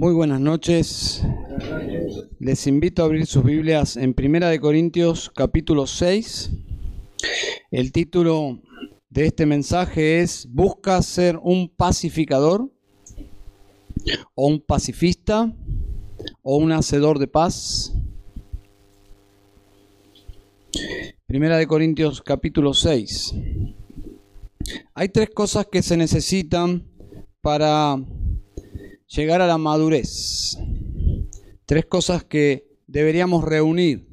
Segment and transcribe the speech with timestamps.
[0.00, 1.24] Muy buenas noches.
[2.38, 6.52] Les invito a abrir sus Biblias en Primera de Corintios capítulo 6.
[7.72, 8.60] El título
[9.10, 12.70] de este mensaje es ¿Busca ser un pacificador
[14.36, 15.52] o un pacifista
[16.42, 17.92] o un hacedor de paz?
[21.26, 23.34] Primera de Corintios capítulo 6.
[24.94, 26.86] Hay tres cosas que se necesitan
[27.40, 27.96] para
[29.08, 30.58] llegar a la madurez.
[31.66, 34.06] Tres cosas que deberíamos reunir.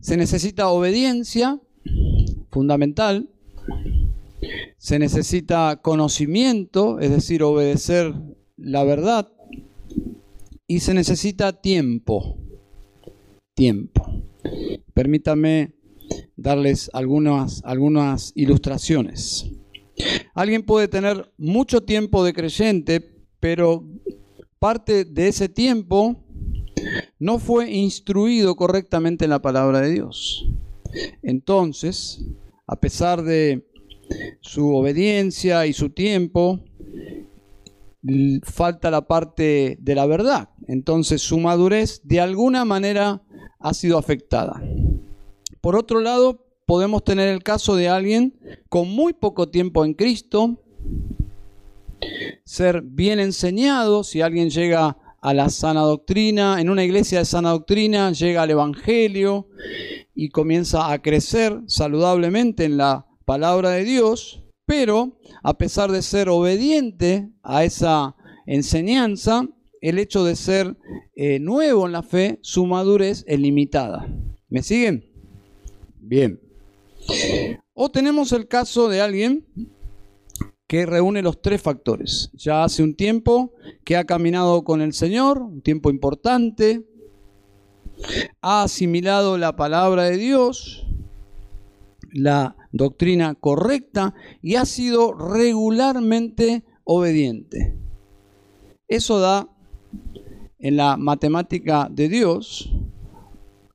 [0.00, 1.60] Se necesita obediencia,
[2.50, 3.28] fundamental.
[4.76, 8.14] Se necesita conocimiento, es decir, obedecer
[8.56, 9.32] la verdad.
[10.66, 12.38] Y se necesita tiempo.
[13.54, 14.24] Tiempo.
[14.94, 15.74] Permítame
[16.36, 19.46] darles algunas, algunas ilustraciones.
[20.34, 23.84] Alguien puede tener mucho tiempo de creyente, pero
[24.58, 26.16] parte de ese tiempo
[27.18, 30.46] no fue instruido correctamente en la palabra de Dios.
[31.22, 32.24] Entonces,
[32.66, 33.66] a pesar de
[34.40, 36.60] su obediencia y su tiempo,
[38.42, 40.50] falta la parte de la verdad.
[40.66, 43.22] Entonces su madurez de alguna manera
[43.58, 44.62] ha sido afectada.
[45.60, 48.32] Por otro lado, podemos tener el caso de alguien
[48.70, 50.58] con muy poco tiempo en Cristo,
[52.46, 57.50] ser bien enseñado, si alguien llega a la sana doctrina, en una iglesia de sana
[57.50, 59.48] doctrina, llega al Evangelio
[60.14, 66.30] y comienza a crecer saludablemente en la palabra de Dios, pero a pesar de ser
[66.30, 69.46] obediente a esa enseñanza,
[69.82, 70.74] el hecho de ser
[71.16, 74.08] eh, nuevo en la fe, su madurez es limitada.
[74.48, 75.04] ¿Me siguen?
[76.00, 76.40] Bien.
[77.74, 79.46] O tenemos el caso de alguien
[80.66, 82.30] que reúne los tres factores.
[82.34, 83.52] Ya hace un tiempo
[83.84, 86.86] que ha caminado con el Señor, un tiempo importante,
[88.40, 90.86] ha asimilado la palabra de Dios,
[92.12, 97.76] la doctrina correcta y ha sido regularmente obediente.
[98.88, 99.48] Eso da
[100.58, 102.72] en la matemática de Dios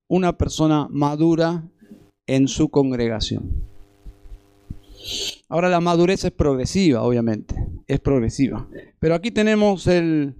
[0.07, 1.69] una persona madura
[2.27, 3.65] en su congregación.
[5.49, 7.55] Ahora la madurez es progresiva, obviamente,
[7.88, 8.67] es progresiva.
[8.99, 10.35] Pero aquí tenemos el,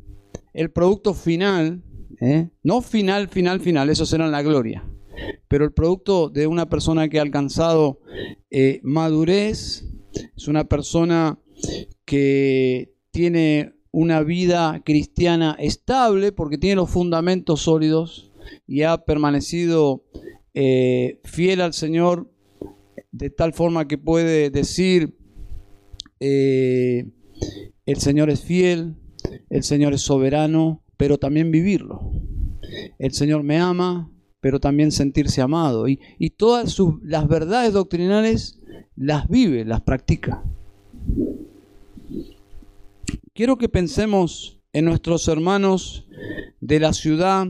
[0.74, 1.82] producto final,
[2.20, 2.50] ¿eh?
[2.64, 4.84] no final, final, final, eso será la gloria.
[5.48, 8.02] Pero el producto de una persona que ha alcanzado
[8.52, 9.86] eh, madurez
[10.36, 11.40] es una persona
[12.06, 18.32] que tiene una vida cristiana estable porque tiene los fundamentos sólidos
[18.68, 20.04] y ha permanecido
[20.60, 22.32] eh, fiel al Señor
[23.12, 25.16] de tal forma que puede decir,
[26.20, 27.06] eh,
[27.86, 28.96] el Señor es fiel,
[29.52, 32.12] el Señor es soberano, pero también vivirlo.
[32.98, 35.88] El Señor me ama, pero también sentirse amado.
[35.88, 38.60] Y, y todas las verdades doctrinales
[38.96, 40.44] las vive, las practica.
[43.36, 46.08] Quiero que pensemos en nuestros hermanos
[46.62, 47.46] de la ciudad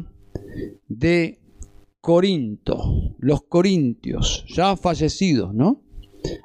[0.89, 1.39] de
[2.07, 5.81] Corinto, los corintios, ya fallecidos, ¿no?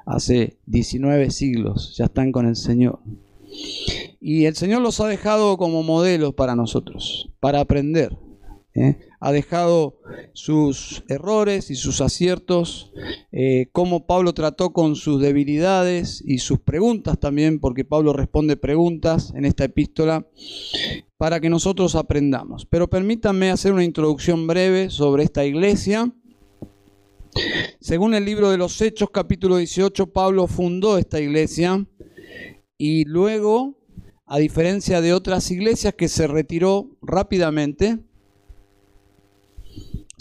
[0.05, 2.99] Hace 19 siglos, ya están con el Señor.
[4.19, 8.13] Y el Señor los ha dejado como modelos para nosotros, para aprender.
[8.75, 8.97] ¿Eh?
[9.19, 9.99] Ha dejado
[10.33, 12.91] sus errores y sus aciertos,
[13.31, 19.31] eh, cómo Pablo trató con sus debilidades y sus preguntas también, porque Pablo responde preguntas
[19.35, 20.27] en esta epístola
[21.17, 22.65] para que nosotros aprendamos.
[22.65, 26.13] Pero permítanme hacer una introducción breve sobre esta iglesia.
[27.79, 31.85] Según el libro de los Hechos, capítulo 18, Pablo fundó esta iglesia
[32.77, 33.79] y luego,
[34.25, 37.99] a diferencia de otras iglesias que se retiró rápidamente,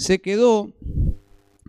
[0.02, 0.72] se quedó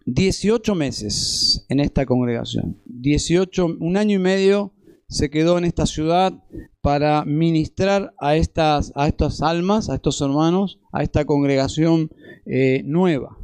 [0.06, 2.80] 18 meses en esta congregación.
[2.86, 4.74] 18, un año y medio
[5.08, 6.34] se quedó en esta ciudad
[6.82, 12.10] para ministrar a estas, a estas almas, a estos hermanos, a esta congregación
[12.46, 13.38] eh, nueva.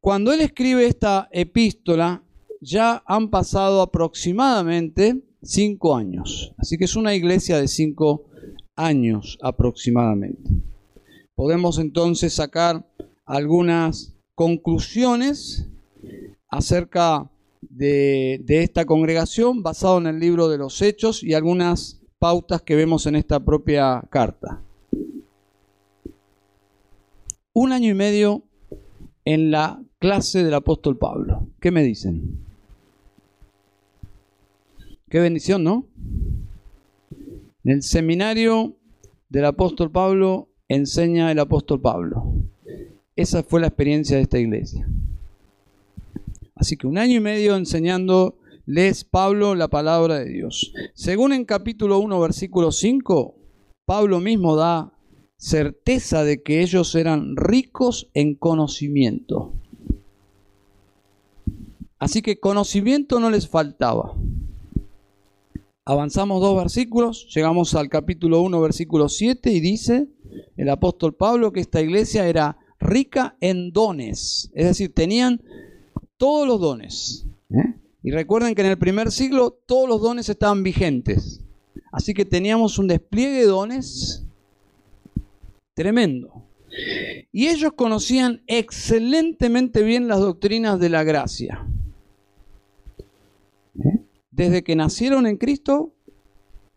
[0.00, 2.24] Cuando él escribe esta epístola,
[2.60, 6.52] ya han pasado aproximadamente cinco años.
[6.58, 8.24] Así que es una iglesia de cinco
[8.74, 10.50] años aproximadamente.
[11.36, 12.84] Podemos entonces sacar
[13.26, 15.68] algunas conclusiones
[16.48, 17.30] acerca
[17.60, 23.06] de, esta congregación basado en el libro de los Hechos y algunas pautas que vemos
[23.06, 24.62] en esta propia carta.
[27.52, 28.44] Un año y medio
[29.24, 31.48] en la clase del apóstol Pablo.
[31.60, 32.44] ¿Qué me dicen?
[35.08, 35.86] Qué bendición, ¿no?
[37.64, 38.76] En el seminario
[39.28, 42.34] del apóstol Pablo, enseña el apóstol Pablo.
[43.16, 44.86] Esa fue la experiencia de esta iglesia.
[46.54, 50.72] Así que un año y medio enseñándoles Pablo la palabra de Dios.
[50.94, 53.34] Según en capítulo 1, versículo 5,
[53.86, 54.92] Pablo mismo da
[55.38, 59.54] certeza de que ellos eran ricos en conocimiento.
[61.98, 64.14] Así que conocimiento no les faltaba.
[65.86, 70.08] Avanzamos dos versículos, llegamos al capítulo 1, versículo 7 y dice
[70.56, 75.42] el apóstol Pablo que esta iglesia era rica en dones, es decir, tenían
[76.16, 77.26] todos los dones.
[77.50, 77.74] ¿eh?
[78.02, 81.42] Y recuerden que en el primer siglo todos los dones estaban vigentes.
[81.92, 84.26] Así que teníamos un despliegue de dones
[85.74, 86.44] tremendo.
[87.32, 91.66] Y ellos conocían excelentemente bien las doctrinas de la gracia.
[93.82, 94.00] ¿Eh?
[94.30, 95.94] Desde que nacieron en Cristo,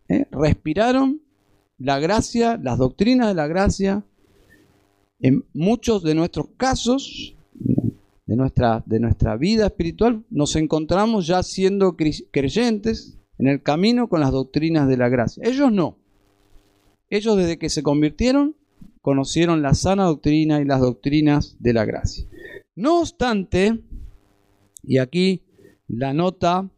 [0.08, 0.26] ¿eh?
[0.30, 1.22] respiraron
[1.78, 4.04] la gracia, las doctrinas de la gracia.
[5.20, 7.34] En muchos de nuestros casos,
[8.26, 14.20] de nuestra, de nuestra vida espiritual, nos encontramos ya siendo creyentes en el camino con
[14.20, 15.42] las doctrinas de la gracia.
[15.46, 15.98] Ellos no.
[17.08, 18.56] Ellos desde que se convirtieron
[19.02, 22.26] conocieron la sana doctrina y las doctrinas de la gracia.
[22.76, 23.80] No obstante,
[24.82, 25.42] y aquí
[25.88, 26.70] la nota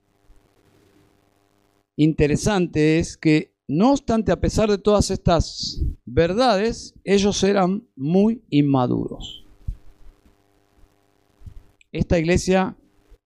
[1.97, 9.46] interesante es que, no obstante, a pesar de todas estas verdades, ellos eran muy inmaduros.
[11.90, 12.76] Esta iglesia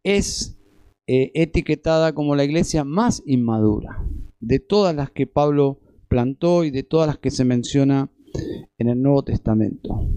[0.04, 0.56] es
[1.08, 4.06] eh, etiquetada como la iglesia más inmadura
[4.38, 8.08] de todas las que Pablo plantó y de todas las que se menciona
[8.78, 10.08] en el Nuevo Testamento.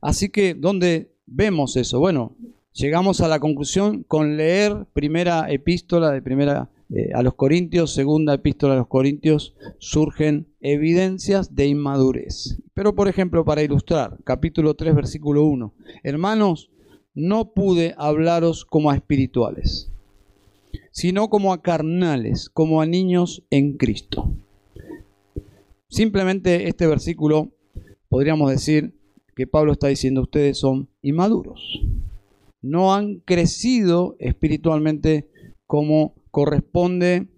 [0.00, 2.00] Así que, ¿dónde vemos eso?
[2.00, 2.34] Bueno,
[2.72, 8.34] llegamos a la conclusión con leer primera epístola de primera eh, a los Corintios, segunda
[8.34, 12.60] epístola a los Corintios, surgen evidencias de inmadurez.
[12.74, 15.72] Pero, por ejemplo, para ilustrar, capítulo 3, versículo 1,
[16.02, 16.70] hermanos,
[17.14, 19.92] no pude hablaros como a espirituales,
[20.90, 24.34] sino como a carnales, como a niños en Cristo.
[25.88, 27.52] Simplemente este versículo
[28.08, 28.94] podríamos decir
[29.34, 31.80] que Pablo está diciendo ustedes son inmaduros.
[32.62, 35.28] No han crecido espiritualmente
[35.66, 37.28] como corresponde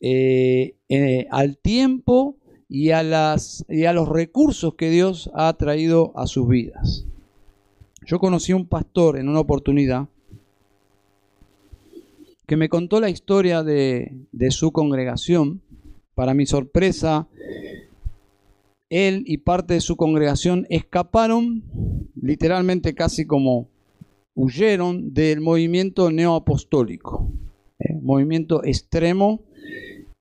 [0.00, 2.36] eh, eh, al tiempo
[2.68, 7.06] y a, las, y a los recursos que Dios ha traído a sus vidas.
[8.06, 10.08] Yo conocí a un pastor en una oportunidad
[12.46, 15.62] que me contó la historia de, de su congregación.
[16.14, 17.28] Para mi sorpresa,
[18.90, 21.64] él y parte de su congregación escaparon,
[22.14, 23.68] literalmente casi como
[24.34, 27.32] huyeron del movimiento neoapostólico,
[27.78, 27.94] ¿eh?
[28.00, 29.42] movimiento extremo,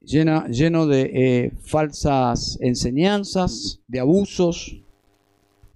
[0.01, 4.81] lleno de eh, falsas enseñanzas, de abusos.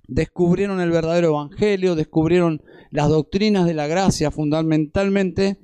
[0.08, 5.58] Descubrieron el verdadero evangelio, descubrieron las doctrinas de la gracia fundamentalmente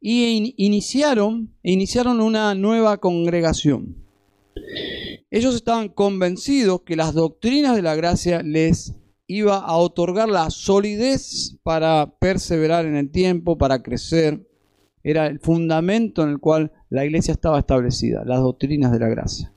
[0.00, 3.96] y iniciaron, iniciaron una nueva congregación.
[5.30, 8.94] Ellos estaban convencidos que las doctrinas de la gracia les
[9.26, 14.44] iba a otorgar la solidez para perseverar en el tiempo, para crecer.
[15.02, 19.52] Era el fundamento en el cual la iglesia estaba establecida, las doctrinas de la gracia.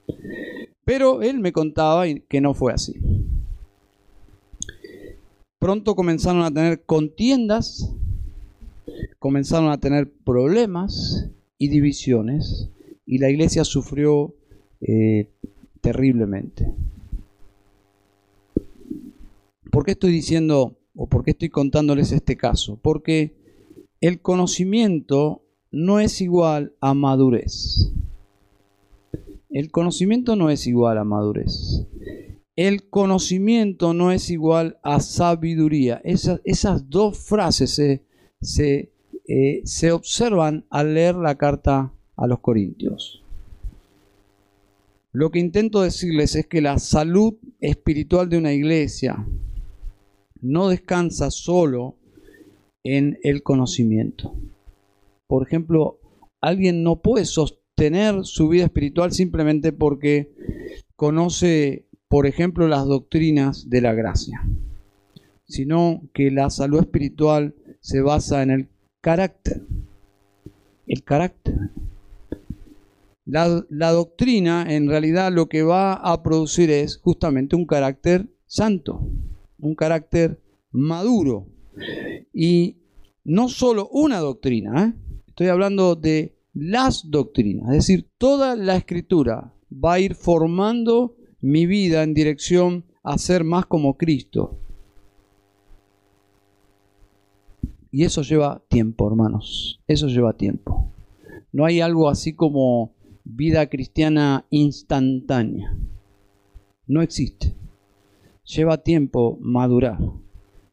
[0.86, 2.94] Pero él me contaba que no fue así.
[5.60, 7.96] Pronto comenzaron a tener contiendas,
[9.20, 12.70] comenzaron a tener problemas y divisiones,
[13.06, 14.34] y la iglesia sufrió
[14.82, 15.30] eh,
[15.82, 16.68] terriblemente.
[19.72, 22.78] ¿Por qué estoy diciendo o por qué estoy contándoles este caso?
[22.82, 23.34] Porque
[24.04, 27.90] el conocimiento no es igual a madurez.
[29.50, 31.88] El conocimiento no es igual a madurez.
[32.58, 36.02] El conocimiento no es igual a sabiduría.
[36.04, 38.02] Esas, dos frases
[38.42, 38.92] se,
[39.26, 43.24] eh, se observan al leer la carta a los Corintios.
[45.14, 49.26] Lo que intento decirles es que la salud espiritual de una iglesia
[50.42, 51.96] no descansa solo
[52.84, 54.36] en el conocimiento.
[55.28, 56.00] Por ejemplo,
[56.42, 60.32] alguien no puede sostener su vida espiritual simplemente porque
[60.96, 64.48] conoce, por ejemplo, las doctrinas de la gracia,
[65.46, 68.70] sino que la salud espiritual se basa en el
[69.02, 69.62] carácter.
[70.88, 71.56] El carácter.
[73.26, 79.08] La, doctrina en realidad lo que va a producir es justamente un carácter santo,
[79.60, 81.48] un carácter maduro.
[82.34, 82.78] Y
[83.24, 85.22] no solo una doctrina, ¿eh?
[85.28, 91.66] estoy hablando de las doctrinas, es decir, toda la escritura va a ir formando mi
[91.66, 94.60] vida en dirección a ser más como Cristo.
[97.92, 99.80] Y eso lleva tiempo, hermanos.
[99.88, 100.92] Eso lleva tiempo.
[101.52, 102.92] No hay algo así como
[103.24, 105.78] vida cristiana instantánea.
[106.88, 107.54] No existe.
[108.46, 110.00] Lleva tiempo madurar.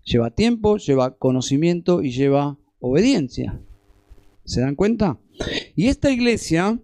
[0.05, 3.61] Lleva tiempo, lleva conocimiento y lleva obediencia.
[4.45, 5.19] ¿Se dan cuenta?
[5.77, 6.81] Y esta iglesia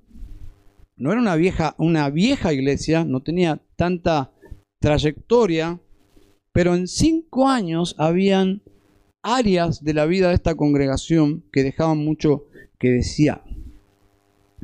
[0.96, 4.32] no era una vieja, una vieja iglesia, no tenía tanta
[4.80, 5.80] trayectoria,
[6.52, 8.62] pero en cinco años habían
[9.22, 12.44] áreas de la vida de esta congregación que dejaban mucho
[12.78, 13.42] que desear.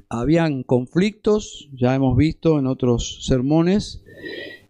[0.08, 4.02] Habían conflictos, ya hemos visto en otros sermones,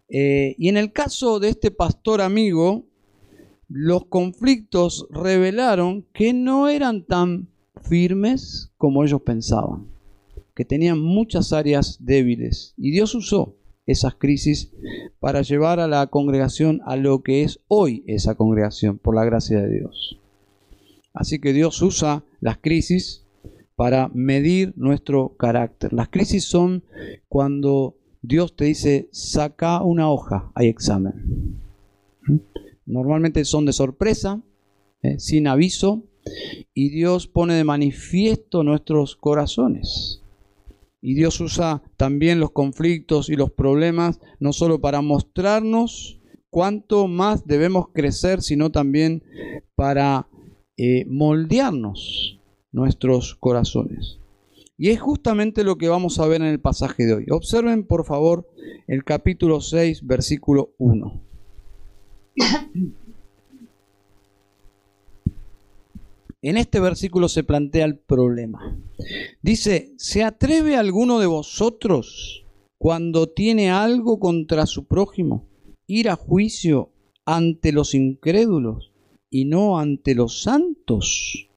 [0.09, 2.87] eh, y en el caso de este pastor amigo,
[3.73, 7.49] los conflictos revelaron que no eran tan
[7.83, 9.87] firmes como ellos pensaban,
[10.55, 12.75] que tenían muchas áreas débiles.
[12.77, 14.73] Y Dios usó esas crisis
[15.21, 19.61] para llevar a la congregación a lo que es hoy esa congregación, por la gracia
[19.61, 20.19] de Dios.
[21.15, 23.25] Así que Dios usa las crisis
[23.75, 25.93] para medir nuestro carácter.
[25.93, 26.85] Las crisis son
[27.29, 31.59] cuando Dios te dice, saca una hoja, hay examen.
[32.93, 34.43] Normalmente son de sorpresa,
[35.03, 35.19] ¿eh?
[35.19, 36.05] sin aviso,
[36.75, 40.21] y Dios pone de manifiesto nuestros corazones.
[41.01, 46.21] Y Dios usa también los conflictos y los problemas no solo para mostrarnos
[46.51, 49.25] cuánto más debemos crecer, sino también
[49.75, 50.29] para
[50.77, 52.41] eh, moldearnos
[52.73, 54.19] nuestros corazones.
[54.77, 57.27] Y es justamente lo que vamos a ver en el pasaje de hoy.
[57.31, 58.49] Observen por favor
[58.87, 61.32] el capítulo 6, versículo 1.
[66.45, 68.77] En este versículo se plantea el problema.
[69.43, 72.45] Dice, ¿se atreve alguno de vosotros
[72.79, 75.47] cuando tiene algo contra su prójimo
[75.87, 76.91] ir a juicio
[77.25, 78.91] ante los incrédulos
[79.31, 81.49] y no ante los santos?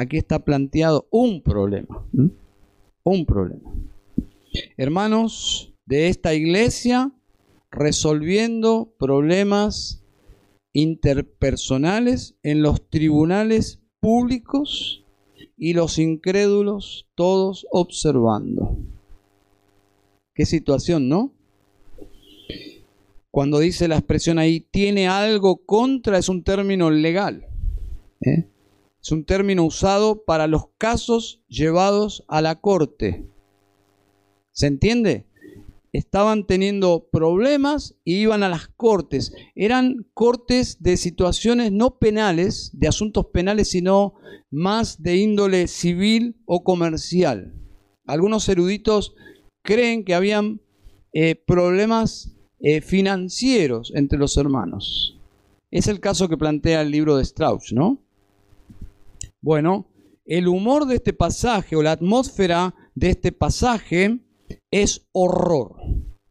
[0.00, 2.04] aquí está planteado un problema.
[3.02, 3.72] Un problema.
[4.76, 7.12] Hermanos de esta iglesia,
[7.70, 10.02] resolviendo problemas
[10.72, 15.04] interpersonales en los tribunales públicos
[15.56, 18.76] y los incrédulos todos observando.
[20.34, 21.32] Qué situación, ¿no?
[23.30, 27.46] Cuando dice la expresión ahí, tiene algo contra, es un término legal.
[28.22, 28.48] ¿eh?
[29.00, 33.24] Es un término usado para los casos llevados a la corte.
[34.52, 35.26] ¿Se entiende?
[35.92, 39.32] Estaban teniendo problemas y iban a las cortes.
[39.54, 44.14] Eran cortes de situaciones no penales, de asuntos penales, sino
[44.50, 47.54] más de índole civil o comercial.
[48.06, 49.14] Algunos eruditos
[49.62, 50.60] creen que habían
[51.12, 55.18] eh, problemas eh, financieros entre los hermanos.
[55.70, 58.02] Es el caso que plantea el libro de Strauss, ¿no?
[59.40, 59.86] Bueno,
[60.26, 64.20] el humor de este pasaje o la atmósfera de este pasaje
[64.70, 65.76] es horror.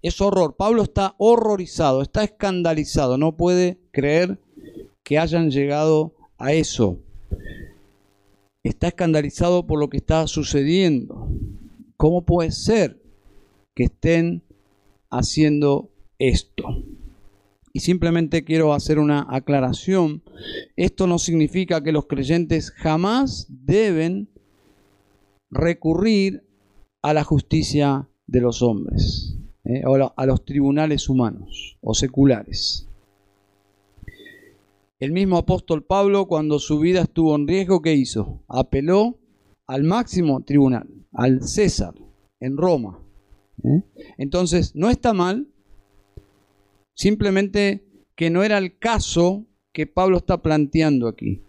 [0.01, 0.55] Es horror.
[0.57, 4.39] Pablo está horrorizado, está escandalizado, no puede creer
[5.03, 6.99] que hayan llegado a eso.
[8.63, 11.27] Está escandalizado por lo que está sucediendo.
[11.97, 13.01] ¿Cómo puede ser
[13.75, 14.43] que estén
[15.09, 16.63] haciendo esto?
[17.73, 20.23] Y simplemente quiero hacer una aclaración.
[20.75, 24.29] Esto no significa que los creyentes jamás deben
[25.51, 26.48] recurrir
[27.01, 29.83] a la justicia de los hombres, ¿eh?
[29.85, 32.87] o a los tribunales humanos o seculares.
[34.99, 38.43] El mismo apóstol Pablo, cuando su vida estuvo en riesgo, ¿qué hizo?
[38.47, 39.17] Apeló
[39.65, 41.93] al máximo tribunal, al César,
[42.39, 42.99] en Roma.
[43.63, 43.83] ¿eh?
[44.17, 45.47] Entonces, no está mal
[46.99, 47.85] Simplemente
[48.17, 51.41] que no era el caso que Pablo está planteando aquí.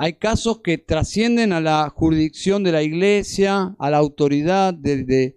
[0.00, 5.34] Hay casos que trascienden a la jurisdicción de la iglesia, a la autoridad de,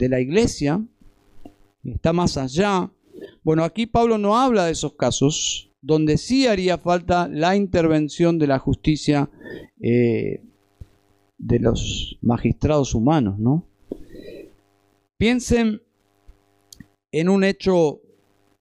[0.00, 0.84] la iglesia,
[1.84, 2.90] está más allá.
[3.44, 8.48] Bueno, aquí Pablo no habla de esos casos, donde sí haría falta la intervención de
[8.48, 9.30] la justicia
[9.80, 10.42] eh,
[11.38, 13.68] de los magistrados humanos, ¿no?
[15.16, 15.80] Piensen
[17.12, 18.00] en un hecho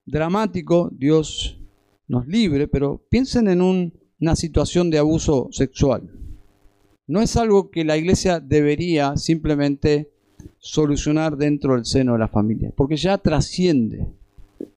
[0.05, 1.59] dramático, Dios
[2.07, 3.61] nos libre, pero piensen en
[4.21, 6.09] una situación de abuso sexual.
[7.07, 10.11] No es algo que la iglesia debería simplemente
[10.59, 14.05] solucionar dentro del seno de la familia, porque ya trasciende,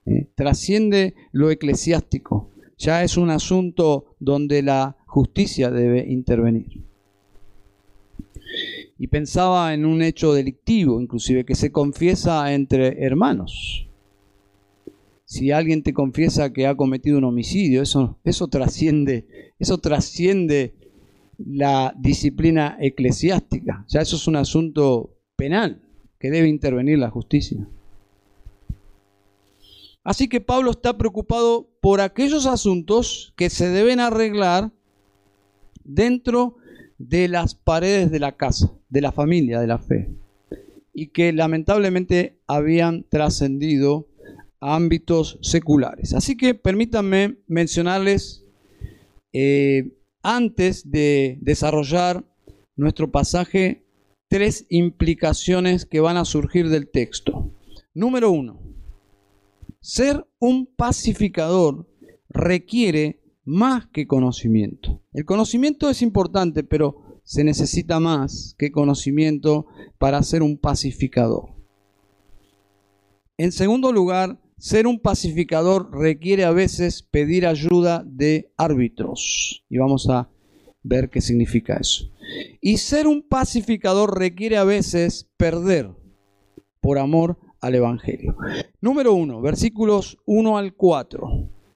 [0.07, 0.27] ¿eh?
[0.35, 2.49] trasciende lo eclesiástico,
[2.79, 6.83] ya es un asunto donde la justicia debe intervenir.
[8.97, 13.84] y pensaba en un hecho delictivo, inclusive que se confiesa entre hermanos.
[15.35, 19.27] Si alguien te confiesa que ha cometido un homicidio, eso, eso trasciende,
[19.59, 20.77] eso trasciende
[21.39, 23.85] la disciplina eclesiástica.
[23.89, 25.83] Ya eso es un asunto penal
[26.21, 27.67] que debe intervenir la justicia.
[30.05, 34.71] Así que Pablo está preocupado por aquellos asuntos que se deben arreglar
[35.83, 36.59] dentro
[36.99, 40.15] de las paredes de la casa, de la familia, de la fe,
[40.93, 44.07] y que lamentablemente habían trascendido
[44.65, 46.15] ámbitos seculares.
[46.15, 48.45] Así que permítanme mencionarles,
[49.33, 49.93] eh,
[50.23, 52.25] antes de desarrollar
[52.77, 53.85] nuestro pasaje,
[54.29, 57.53] tres implicaciones que van a surgir del texto.
[57.93, 58.61] Número uno,
[59.81, 61.87] ser un pacificador
[62.31, 65.03] requiere más que conocimiento.
[65.13, 69.67] El conocimiento es importante, pero se necesita más que conocimiento
[69.99, 71.55] para ser un pacificador.
[73.37, 79.63] En segundo lugar, ser un pacificador requiere a veces pedir ayuda de árbitros.
[79.69, 80.31] Y vamos a
[80.83, 82.11] ver qué significa eso.
[82.63, 85.91] Y ser un pacificador requiere a veces perder
[86.81, 88.39] por amor al Evangelio.
[88.81, 91.29] Número 1, versículos 1 al 4.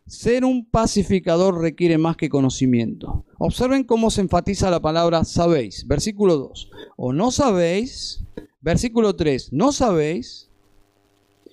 [0.06, 3.26] Ser un pacificador requiere más que conocimiento.
[3.38, 5.86] Observen cómo se enfatiza la palabra sabéis.
[5.86, 6.70] Versículo 2.
[6.96, 8.24] O no sabéis.
[8.62, 9.52] Versículo 3.
[9.52, 10.50] No sabéis.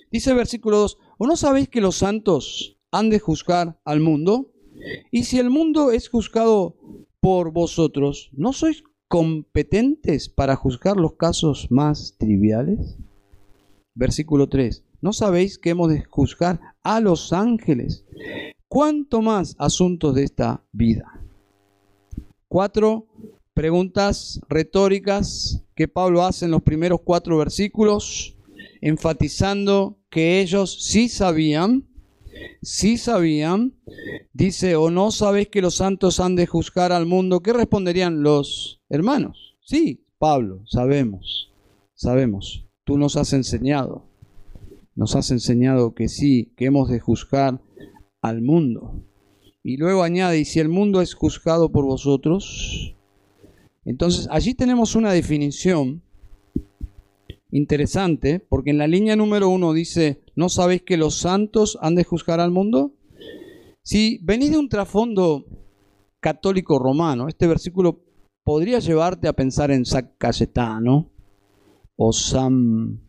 [0.10, 0.98] Dice versículo 2.
[1.18, 4.52] O no sabéis que los santos han de juzgar al mundo.
[5.12, 6.76] Y si el mundo es juzgado
[7.20, 12.98] por vosotros, ¿no sois competentes para juzgar los casos más triviales?
[13.94, 14.84] Versículo 3.
[15.02, 18.06] ¿No sabéis que hemos de juzgar a los ángeles?
[18.68, 21.22] ¿Cuánto más asuntos de esta vida?
[22.48, 23.08] Cuatro
[23.54, 28.38] preguntas retóricas que Pablo hace en los primeros cuatro versículos,
[28.82, 31.84] enfatizando que ellos sí sabían,
[32.62, 33.74] sí sabían,
[34.32, 38.80] dice, o no sabéis que los santos han de juzgar al mundo, ¿qué responderían los
[38.88, 39.58] hermanos?
[39.60, 41.52] Sí, Pablo, sabemos,
[41.96, 44.06] sabemos tú nos has enseñado.
[44.96, 47.60] Nos has enseñado que sí, que hemos de juzgar
[48.22, 49.04] al mundo.
[49.62, 52.96] Y luego añade, y si el mundo es juzgado por vosotros,
[53.84, 56.04] entonces allí tenemos una definición
[57.56, 62.04] interesante, porque en la línea número uno dice, ¿no sabéis que los santos han de
[62.04, 62.92] juzgar al mundo?
[63.82, 65.46] Si venís de un trasfondo
[66.20, 68.04] católico romano, este versículo
[68.44, 71.12] podría llevarte a pensar en San Cayetano,
[71.96, 73.00] o San...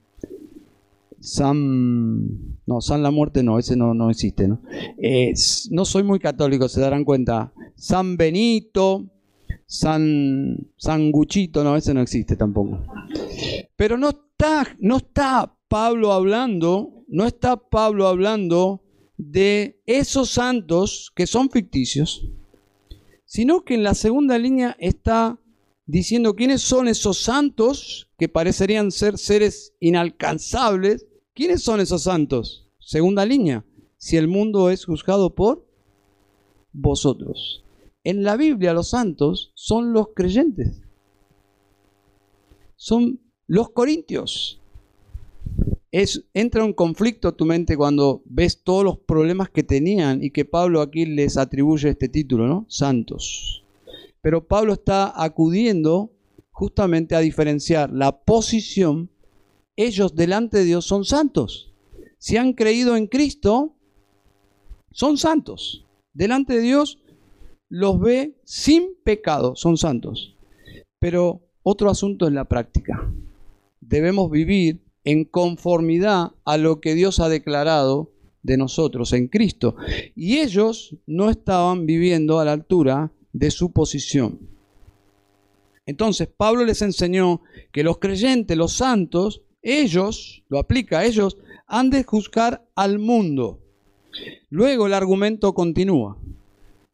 [1.19, 2.57] San...
[2.67, 4.61] No, San la muerte no, ese no, no existe, ¿no?
[5.71, 7.53] no soy muy católico, se darán cuenta.
[7.75, 9.07] San Benito,
[9.67, 12.83] San, San Guchito, no, ese no existe tampoco.
[13.77, 18.83] Pero no está, no está Pablo hablando, no está Pablo hablando
[19.17, 22.29] de esos santos que son ficticios,
[23.25, 25.39] sino que en la segunda línea está
[25.85, 31.07] diciendo quiénes son esos santos que parecerían ser seres inalcanzables.
[31.35, 32.69] ¿Quiénes son esos santos?
[32.79, 33.65] Segunda línea,
[33.99, 35.67] si el mundo es juzgado por
[36.73, 37.66] vosotros.
[38.07, 40.81] En la Biblia los santos son los creyentes.
[42.77, 44.61] Son los corintios.
[45.91, 50.31] Es, entra un conflicto a tu mente cuando ves todos los problemas que tenían y
[50.31, 52.65] que Pablo aquí les atribuye este título, ¿no?
[52.69, 53.65] Santos.
[54.23, 56.13] Pero Pablo está acudiendo
[56.53, 59.11] justamente a diferenciar la posición.
[59.75, 61.73] Ellos delante de Dios son santos.
[62.19, 63.75] Si han creído en Cristo,
[64.93, 65.85] son santos.
[66.13, 67.01] Delante de Dios
[67.69, 70.37] los ve sin pecado, son santos.
[70.99, 73.11] Pero otro asunto es la práctica.
[73.81, 79.77] Debemos vivir en conformidad a lo que Dios ha declarado de nosotros en Cristo.
[80.15, 84.39] Y ellos no estaban viviendo a la altura de su posición.
[85.85, 91.91] Entonces Pablo les enseñó que los creyentes, los santos, ellos, lo aplica a ellos, han
[91.91, 93.61] de juzgar al mundo.
[94.51, 96.19] Luego el argumento continúa.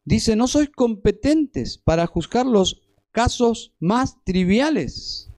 [0.05, 5.31] Dice, no sois competentes para juzgar los casos más triviales.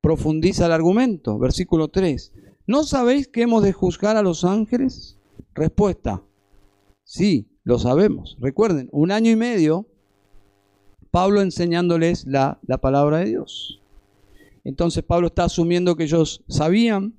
[0.00, 2.32] Profundiza el argumento, versículo 3.
[2.66, 5.18] ¿No sabéis que hemos de juzgar a los ángeles?
[5.54, 6.22] Respuesta,
[7.04, 8.36] sí, lo sabemos.
[8.40, 9.86] Recuerden, un año y medio
[11.10, 13.80] Pablo enseñándoles la, la palabra de Dios.
[14.64, 17.14] Entonces Pablo está asumiendo que ellos sabían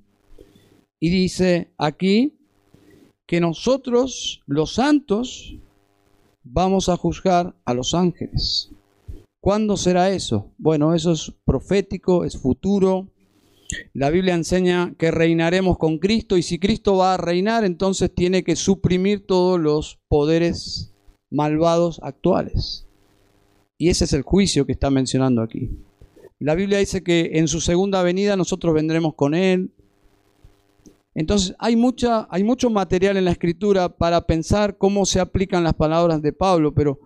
[1.00, 2.38] y dice aquí
[3.26, 5.58] que nosotros, los santos,
[6.50, 8.70] vamos a juzgar a los ángeles.
[9.40, 10.52] ¿Cuándo será eso?
[10.58, 13.08] Bueno, eso es profético, es futuro.
[13.92, 18.42] La Biblia enseña que reinaremos con Cristo y si Cristo va a reinar, entonces tiene
[18.42, 20.94] que suprimir todos los poderes
[21.30, 22.86] malvados actuales.
[23.76, 25.70] Y ese es el juicio que está mencionando aquí.
[26.40, 29.70] La Biblia dice que en su segunda venida nosotros vendremos con Él.
[31.18, 36.32] Entonces hay, mucho material en la escritura para pensar cómo se aplican las palabras de
[36.32, 37.00] Pablo, pero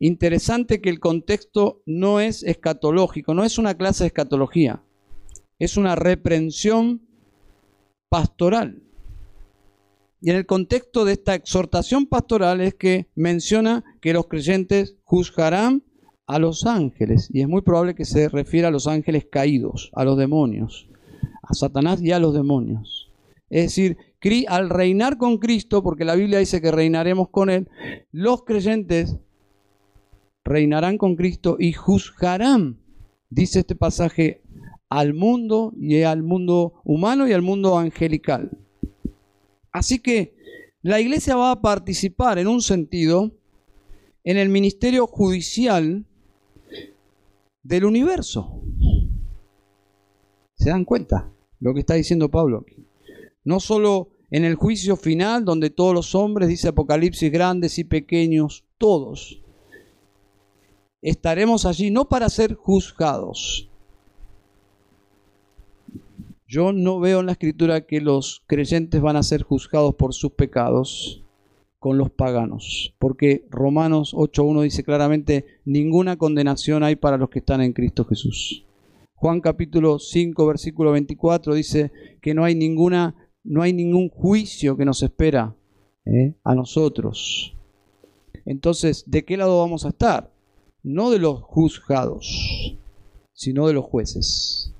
[0.00, 4.82] interesante que el contexto no es escatológico, no es una clase de escatología,
[5.60, 7.06] es una reprensión
[8.08, 8.82] pastoral.
[10.20, 15.84] Y en el contexto de esta exhortación pastoral es que menciona que los creyentes juzgarán
[16.26, 20.04] a los ángeles, y es muy probable que se refiera a los ángeles caídos, a
[20.04, 20.88] los demonios,
[21.44, 23.05] a Satanás y a los demonios.
[23.48, 23.96] Es decir,
[24.48, 27.68] al reinar con Cristo, porque la Biblia dice que reinaremos con Él,
[28.10, 29.16] los creyentes
[30.44, 32.80] reinarán con Cristo y juzgarán,
[33.30, 34.42] dice este pasaje,
[34.88, 38.50] al mundo y al mundo humano y al mundo angelical.
[39.72, 40.34] Así que
[40.82, 43.32] la iglesia va a participar en un sentido
[44.24, 46.04] en el ministerio judicial
[47.62, 48.62] del universo.
[50.54, 52.75] ¿Se dan cuenta lo que está diciendo Pablo aquí?
[53.46, 58.64] No solo en el juicio final, donde todos los hombres, dice Apocalipsis, grandes y pequeños,
[58.76, 59.40] todos,
[61.00, 63.70] estaremos allí no para ser juzgados.
[66.48, 70.32] Yo no veo en la escritura que los creyentes van a ser juzgados por sus
[70.32, 71.22] pecados
[71.78, 77.60] con los paganos, porque Romanos 8.1 dice claramente, ninguna condenación hay para los que están
[77.60, 78.64] en Cristo Jesús.
[79.14, 83.14] Juan capítulo 5 versículo 24 dice que no hay ninguna
[83.46, 85.54] no hay ningún juicio que nos espera
[86.04, 86.34] ¿eh?
[86.44, 87.56] a nosotros.
[88.44, 90.32] Entonces, ¿de qué lado vamos a estar?
[90.82, 92.76] No de los juzgados,
[93.32, 94.74] sino de los jueces.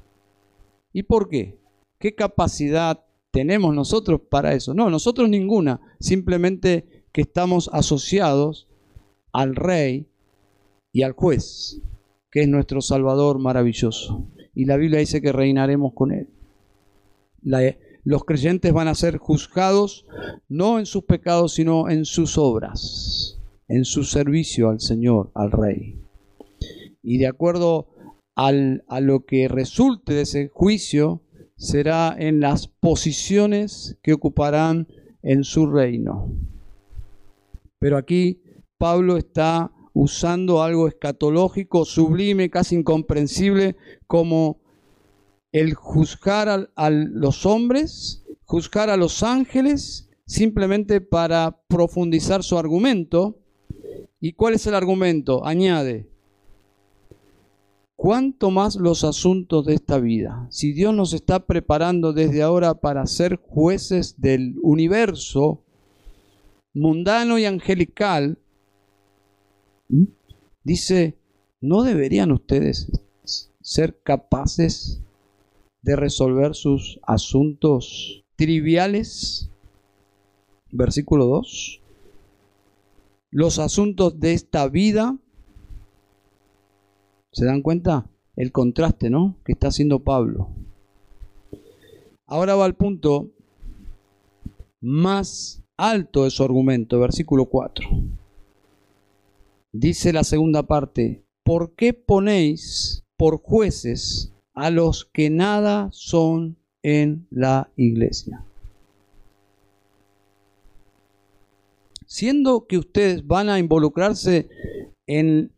[0.93, 1.59] ¿Y por qué?
[1.99, 4.73] ¿Qué capacidad tenemos nosotros para eso.
[4.73, 8.67] No, nosotros ninguna, simplemente que estamos asociados
[9.31, 10.09] al rey
[10.91, 11.83] y al juez,
[12.31, 14.27] que es nuestro Salvador maravilloso.
[14.55, 16.31] Y la Biblia dice que reinaremos con él.
[18.07, 20.07] Los creyentes van a ser juzgados
[20.49, 26.01] no en sus pecados, sino en sus obras, en su servicio al Señor, al Rey.
[27.03, 27.89] Y de acuerdo
[28.37, 28.53] a
[29.01, 31.25] lo que resulte de ese juicio,
[31.57, 34.87] será en las posiciones que ocuparán
[35.23, 36.33] en su reino.
[37.81, 38.41] Pero aquí
[38.79, 43.75] Pablo está usando algo escatológico, sublime, casi incomprensible,
[44.07, 44.61] como
[45.61, 53.39] el juzgar a, los hombres, juzgar a los ángeles, simplemente para profundizar su argumento.
[54.21, 55.47] ¿Y cuál es el argumento?
[55.47, 56.11] Añade,
[57.95, 60.47] cuánto más los asuntos de esta vida.
[60.51, 65.65] Si Dios nos está preparando desde ahora para ser jueces del universo
[66.75, 68.39] mundano y angelical,
[70.63, 71.17] dice,
[71.63, 72.93] ¿no deberían ustedes
[73.63, 75.03] ser capaces
[75.87, 79.51] de resolver sus asuntos triviales?
[80.73, 81.81] Versículo 2.
[83.31, 85.17] Los asuntos de esta vida
[87.37, 88.11] ¿Se dan cuenta?
[88.35, 89.37] El contraste, ¿no?
[89.45, 90.49] Que está haciendo Pablo.
[92.27, 93.31] Ahora va al punto
[94.81, 97.87] más alto de su argumento, versículo 4.
[99.71, 107.27] Dice la segunda parte, ¿por qué ponéis por jueces a los que nada son en
[107.31, 108.45] la iglesia?
[112.07, 114.49] Siendo que ustedes van a involucrarse
[115.07, 115.53] en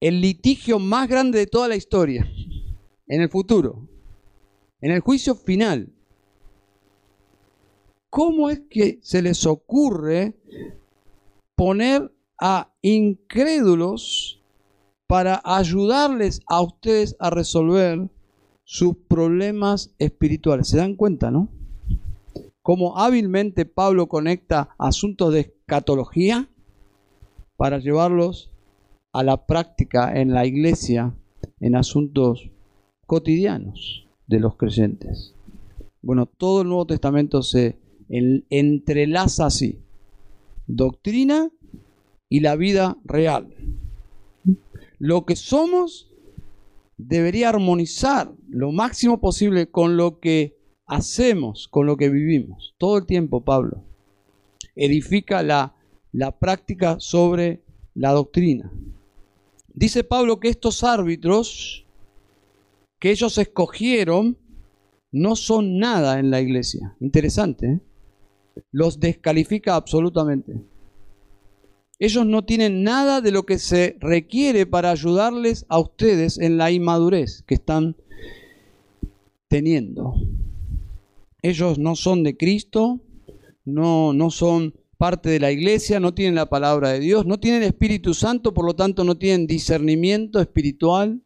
[0.00, 2.28] el litigio más grande de toda la historia,
[3.06, 3.88] en el futuro,
[4.80, 5.92] en el juicio final.
[8.10, 10.34] ¿Cómo es que se les ocurre
[11.54, 14.42] poner a incrédulos
[15.06, 18.08] para ayudarles a ustedes a resolver
[18.66, 20.68] sus problemas espirituales?
[20.68, 21.48] ¿Se dan cuenta, no?
[22.62, 26.50] Cómo hábilmente Pablo conecta asuntos de escatología
[27.56, 28.50] para llevarlos
[29.12, 31.14] a la práctica en la iglesia
[31.60, 32.50] en asuntos
[33.06, 35.34] cotidianos de los creyentes.
[36.02, 39.80] Bueno, todo el Nuevo Testamento se entrelaza así.
[40.66, 41.50] Doctrina
[42.28, 43.54] y la vida real.
[44.98, 46.10] Lo que somos
[46.96, 50.56] debería armonizar lo máximo posible con lo que
[50.86, 52.74] hacemos, con lo que vivimos.
[52.78, 53.84] Todo el tiempo, Pablo.
[54.74, 55.74] Edifica la,
[56.12, 57.62] la práctica sobre
[57.94, 58.70] la doctrina.
[59.74, 61.86] Dice Pablo que estos árbitros
[62.98, 64.38] que ellos escogieron
[65.12, 66.96] no son nada en la iglesia.
[67.00, 67.66] Interesante.
[67.66, 67.80] ¿eh?
[68.70, 70.62] Los descalifica absolutamente.
[71.98, 76.70] Ellos no tienen nada de lo que se requiere para ayudarles a ustedes en la
[76.70, 77.96] inmadurez que están
[79.48, 80.14] teniendo.
[81.40, 83.00] Ellos no son de Cristo,
[83.64, 87.62] no, no son parte de la iglesia, no tienen la palabra de Dios, no tienen
[87.62, 91.22] Espíritu Santo, por lo tanto no tienen discernimiento espiritual.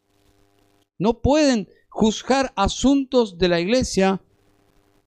[0.97, 4.21] No pueden juzgar asuntos de la iglesia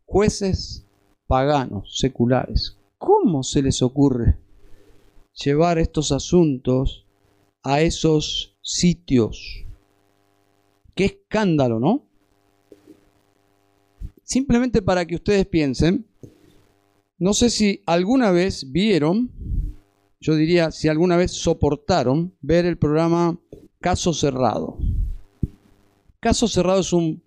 [0.05, 0.87] jueces
[1.27, 2.77] paganos, seculares.
[2.98, 4.43] ¿Cómo se les ocurre
[5.35, 7.07] llevar estos asuntos
[7.62, 9.64] a esos sitios?
[10.94, 12.07] Qué escándalo, ¿no?
[14.23, 16.07] Simplemente para que ustedes piensen,
[17.18, 19.31] no sé si alguna vez vieron,
[20.20, 23.38] yo diría si alguna vez soportaron ver el programa
[23.81, 24.79] Caso Cerrado.
[26.20, 27.23] Caso Cerrado es un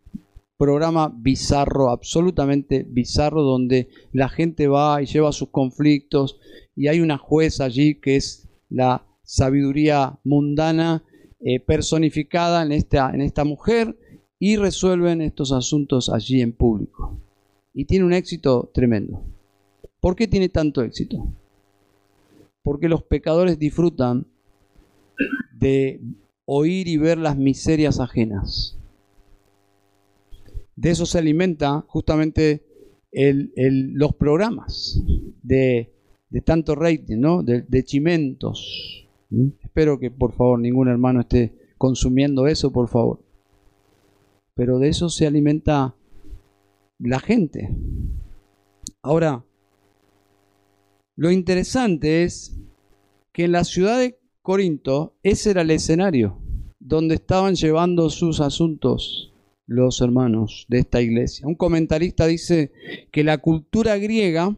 [0.57, 6.39] programa bizarro, absolutamente bizarro, donde la gente va y lleva sus conflictos
[6.75, 11.03] y hay una jueza allí que es la sabiduría mundana
[11.39, 13.97] eh, personificada en esta, en esta mujer
[14.39, 17.19] y resuelven estos asuntos allí en público.
[17.73, 19.23] Y tiene un éxito tremendo.
[19.99, 21.27] ¿Por qué tiene tanto éxito?
[22.63, 24.25] Porque los pecadores disfrutan
[25.53, 26.01] de
[26.45, 28.77] oír y ver las miserias ajenas
[30.77, 32.63] de eso se alimenta justamente
[33.11, 35.01] los programas
[35.41, 35.91] de,
[36.45, 37.41] tanto rating, ¿no?
[37.41, 39.07] De, chimentos.
[39.29, 39.47] ¿Mm?
[39.63, 43.19] Espero que por favor ningún hermano esté consumiendo eso, por favor.
[44.53, 45.95] Pero de eso se alimenta
[46.99, 47.75] la gente.
[49.01, 49.43] Ahora,
[51.15, 52.55] lo interesante es
[53.31, 56.39] que en la ciudad de Corinto ese era el escenario
[56.79, 59.33] donde estaban llevando sus asuntos
[59.67, 61.45] los hermanos de esta iglesia.
[61.45, 62.71] Un comentarista dice
[63.11, 64.57] que la cultura griega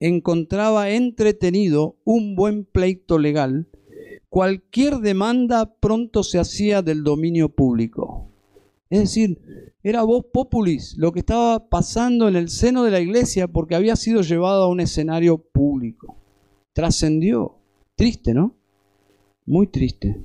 [0.00, 3.68] encontraba entretenido un buen pleito legal.
[4.28, 8.30] Cualquier demanda pronto se hacía del dominio público.
[8.88, 9.38] Es decir,
[9.82, 13.96] era voz populis lo que estaba pasando en el seno de la iglesia porque había
[13.96, 16.16] sido llevado a un escenario público.
[16.72, 17.56] Trascendió.
[17.96, 18.54] Triste, ¿no?
[19.44, 20.20] Muy triste.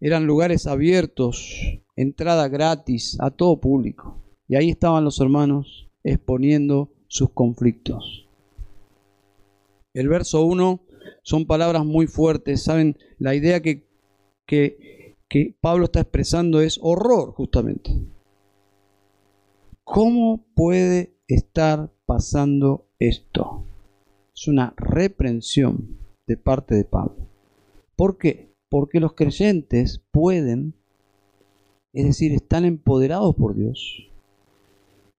[0.00, 4.22] Eran lugares abiertos entrada gratis a todo público.
[4.48, 8.28] Y ahí estaban los hermanos exponiendo sus conflictos.
[9.92, 10.80] El verso 1
[11.22, 12.96] son palabras muy fuertes, ¿saben?
[13.18, 13.88] La idea que,
[14.46, 17.90] que, que Pablo está expresando es horror, justamente.
[19.82, 23.64] ¿Cómo puede estar pasando esto?
[24.34, 27.28] Es una reprensión de parte de Pablo.
[27.96, 28.54] ¿Por qué?
[28.68, 30.74] Porque los creyentes pueden
[31.96, 34.10] es decir, están empoderados por Dios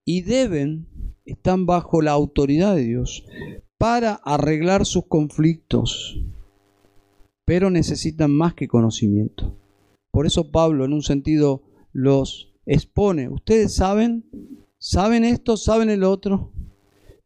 [0.04, 0.86] y deben,
[1.24, 3.24] están bajo la autoridad de Dios
[3.78, 6.22] para arreglar sus conflictos,
[7.44, 9.56] pero necesitan más que conocimiento.
[10.12, 13.28] Por eso Pablo en un sentido los expone.
[13.28, 14.24] Ustedes saben,
[14.78, 16.52] saben esto, saben el otro,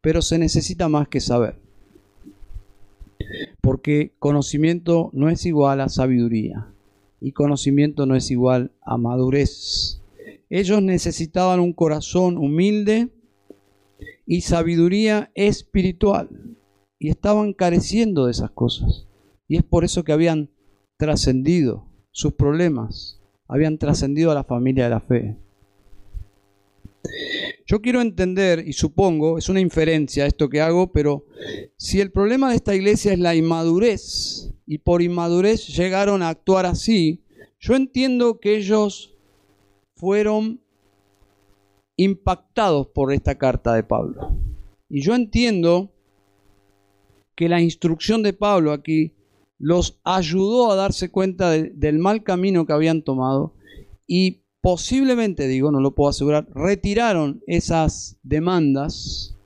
[0.00, 1.60] pero se necesita más que saber.
[3.60, 6.71] Porque conocimiento no es igual a sabiduría
[7.22, 10.02] y conocimiento no es igual a madurez.
[10.50, 13.10] Ellos necesitaban un corazón humilde
[14.26, 16.28] y sabiduría espiritual
[16.98, 19.06] y estaban careciendo de esas cosas.
[19.48, 20.50] Y es por eso que habían
[20.96, 25.36] trascendido sus problemas, habían trascendido a la familia de la fe.
[27.66, 31.26] Yo quiero entender, y supongo, es una inferencia esto que hago, pero
[31.76, 36.66] si el problema de esta iglesia es la inmadurez, y por inmadurez llegaron a actuar
[36.66, 37.22] así,
[37.60, 39.14] yo entiendo que ellos
[39.94, 40.60] fueron
[41.96, 44.36] impactados por esta carta de Pablo.
[44.88, 45.92] Y yo entiendo
[47.34, 49.14] que la instrucción de Pablo aquí
[49.58, 53.54] los ayudó a darse cuenta del mal camino que habían tomado
[54.06, 59.36] y posiblemente, digo, no lo puedo asegurar, retiraron esas demandas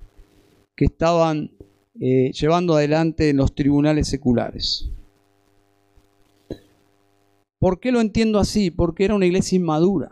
[0.76, 1.50] que estaban
[1.98, 4.90] eh, llevando adelante en los tribunales seculares.
[7.58, 8.70] ¿Por qué lo entiendo así?
[8.70, 10.10] Porque era una iglesia inmadura.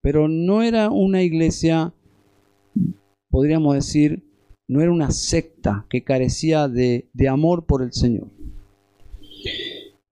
[0.00, 1.92] Pero no era una iglesia,
[3.28, 4.22] podríamos decir,
[4.66, 8.28] no era una secta que carecía de, de amor por el Señor.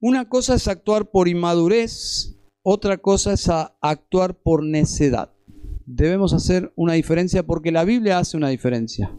[0.00, 2.33] Una cosa es actuar por inmadurez,
[2.64, 3.48] otra cosa es
[3.80, 5.30] actuar por necedad.
[5.84, 9.12] Debemos hacer una diferencia porque la Biblia hace una diferencia.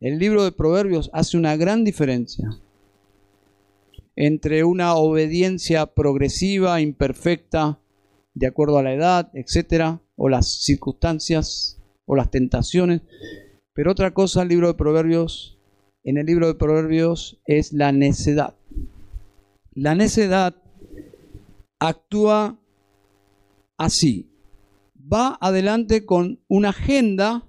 [0.00, 2.48] El libro de Proverbios hace una gran diferencia
[4.16, 7.78] entre una obediencia progresiva, imperfecta,
[8.34, 13.02] de acuerdo a la edad, etcétera, o las circunstancias o las tentaciones.
[13.74, 15.58] Pero otra cosa, el libro de Proverbios,
[16.02, 18.54] en el libro de Proverbios es la necedad.
[19.74, 20.61] La necedad
[21.88, 22.58] actúa
[23.76, 24.30] así.
[25.12, 27.44] Va adelante con una agenda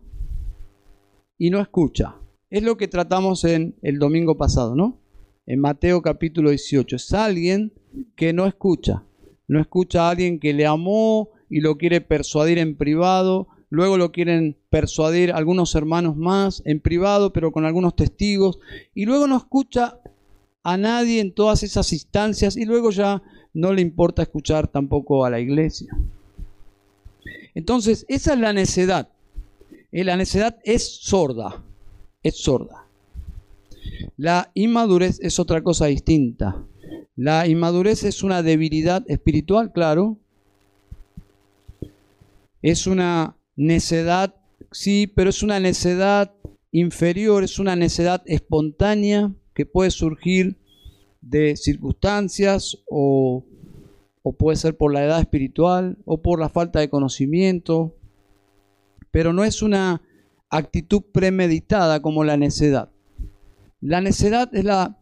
[1.38, 2.16] y no escucha.
[2.50, 5.00] Es lo que tratamos en el domingo pasado, ¿no?
[5.46, 6.96] En Mateo capítulo 18.
[6.96, 7.74] Es alguien
[8.16, 9.04] que no escucha.
[9.48, 13.48] No escucha a alguien que le amó y lo quiere persuadir en privado.
[13.70, 18.60] Luego lo quieren persuadir algunos hermanos más en privado, pero con algunos testigos.
[18.96, 20.00] Y luego no escucha
[20.64, 23.22] a nadie en todas esas instancias y luego ya
[23.54, 25.96] no le importa escuchar tampoco a la iglesia.
[27.56, 29.10] Entonces, esa es la necedad.
[29.92, 31.64] La necedad es sorda,
[32.24, 32.88] es sorda.
[34.18, 36.66] La inmadurez es otra cosa distinta.
[37.16, 40.18] La inmadurez es una debilidad espiritual, claro.
[42.64, 44.36] Es una necedad,
[44.72, 46.34] sí, pero es una necedad
[46.72, 50.58] inferior, es una necedad espontánea que puede surgir
[51.24, 53.44] de circunstancias o,
[54.22, 57.96] o puede ser por la edad espiritual o por la falta de conocimiento
[59.14, 60.02] pero no es una
[60.50, 62.92] actitud premeditada como la necedad.
[63.80, 65.00] La necedad es la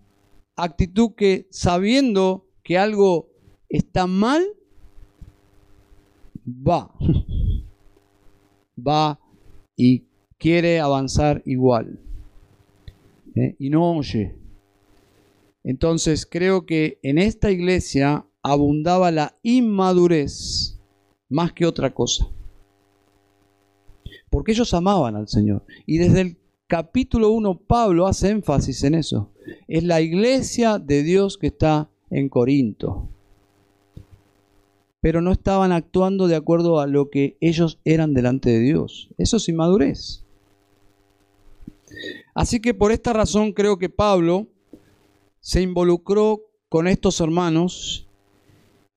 [0.58, 3.30] actitud que sabiendo que algo
[3.70, 4.44] está mal,
[6.46, 6.94] va,
[8.78, 9.18] va
[9.78, 10.04] y
[10.38, 11.98] quiere avanzar igual.
[13.36, 13.56] ¿eh?
[13.60, 14.36] Y no oye.
[15.64, 20.80] Entonces creo que en esta iglesia abundaba la inmadurez
[21.30, 22.28] más que otra cosa
[24.32, 25.64] porque ellos amaban al Señor.
[25.86, 29.30] Y desde el capítulo 1 Pablo hace énfasis en eso.
[29.68, 33.10] Es la iglesia de Dios que está en Corinto.
[35.02, 39.10] Pero no estaban actuando de acuerdo a lo que ellos eran delante de Dios.
[39.18, 40.24] Eso es inmadurez.
[42.34, 44.48] Así que por esta razón creo que Pablo
[45.42, 48.08] se involucró con estos hermanos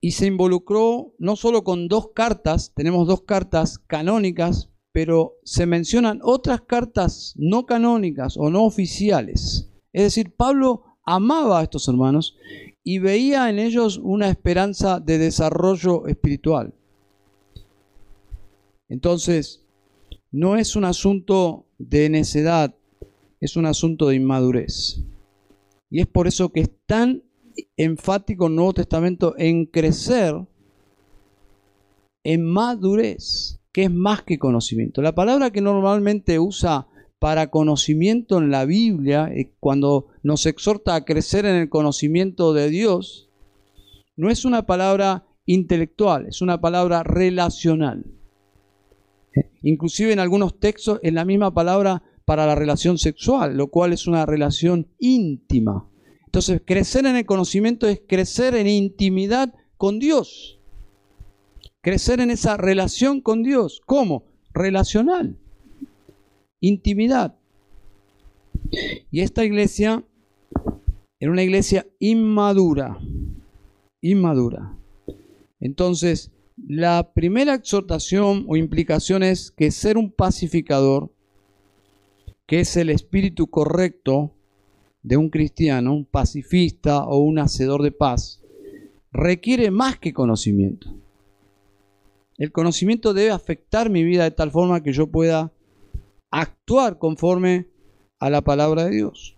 [0.01, 6.21] y se involucró no solo con dos cartas, tenemos dos cartas canónicas pero se mencionan
[6.23, 9.69] otras cartas no canónicas o no oficiales.
[9.93, 12.37] Es decir, Pablo amaba a estos hermanos
[12.85, 16.75] y veía en ellos una esperanza de desarrollo espiritual.
[18.89, 19.65] Entonces,
[20.31, 22.73] no es un asunto de necedad,
[23.41, 25.01] es un asunto de inmadurez.
[25.95, 27.23] Y es por eso que es tan
[27.77, 30.35] enfático el Nuevo Testamento en crecer
[32.25, 35.03] en madurez que es más que conocimiento.
[35.03, 36.89] La palabra que normalmente usa
[37.21, 42.71] para conocimiento en la Biblia, eh, cuando nos exhorta a crecer en el conocimiento de
[42.71, 43.31] Dios,
[44.17, 48.05] no es una palabra intelectual, es una palabra relacional.
[49.37, 53.93] Eh, inclusive en algunos textos es la misma palabra para la relación sexual, lo cual
[53.93, 55.89] es una relación íntima.
[56.27, 60.61] Entonces, crecer en el conocimiento es crecer en intimidad con Dios
[61.85, 63.83] crecer en esa relación con Dios.
[63.85, 64.25] ¿Cómo?
[64.55, 65.37] Relacional.
[66.59, 67.37] Intimidad.
[69.11, 70.03] Y esta iglesia
[71.21, 72.99] era una iglesia inmadura.
[74.01, 74.75] Inmadura.
[75.61, 81.13] Entonces, la primera exhortación o implicación es que ser un pacificador,
[82.47, 84.35] que es el espíritu correcto
[85.03, 88.43] de un cristiano, un pacifista o un hacedor de paz,
[89.13, 90.95] requiere más que conocimiento.
[92.37, 95.53] El conocimiento debe afectar mi vida de tal forma que yo pueda
[96.31, 97.69] actuar conforme
[98.19, 99.37] a la palabra de Dios.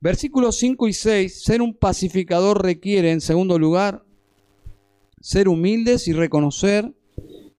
[0.00, 4.04] Versículos 5 y 6, ser un pacificador requiere, en segundo lugar,
[5.20, 6.94] ser humildes y reconocer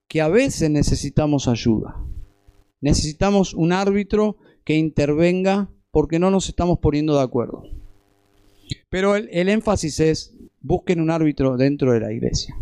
[0.07, 1.95] que a veces necesitamos ayuda.
[2.81, 7.63] Necesitamos un árbitro que intervenga porque no nos estamos poniendo de acuerdo.
[8.89, 12.55] Pero el, énfasis es, busquen un árbitro dentro de la iglesia.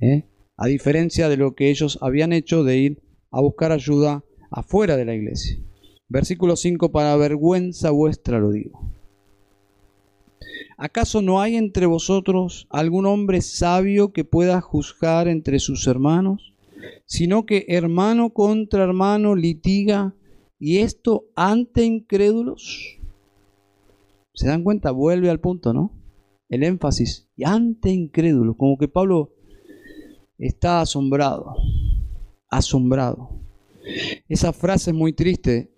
[0.00, 0.24] ¿eh?
[0.58, 5.04] a diferencia de lo que ellos habían hecho de ir a buscar ayuda afuera de
[5.04, 5.56] la iglesia.
[6.08, 8.90] Versículo 5, para vergüenza vuestra lo digo.
[10.76, 16.54] ¿Acaso no hay entre vosotros algún hombre sabio que pueda juzgar entre sus hermanos?
[17.06, 20.14] Sino que hermano contra hermano litiga
[20.58, 22.98] y esto ante incrédulos.
[24.34, 24.90] ¿Se dan cuenta?
[24.90, 25.92] Vuelve al punto, ¿no?
[26.48, 27.28] El énfasis.
[27.36, 28.56] Y ante incrédulos.
[28.56, 29.32] Como que Pablo
[30.38, 31.56] está asombrado,
[32.48, 33.30] asombrado.
[34.28, 35.72] Esa frase es muy triste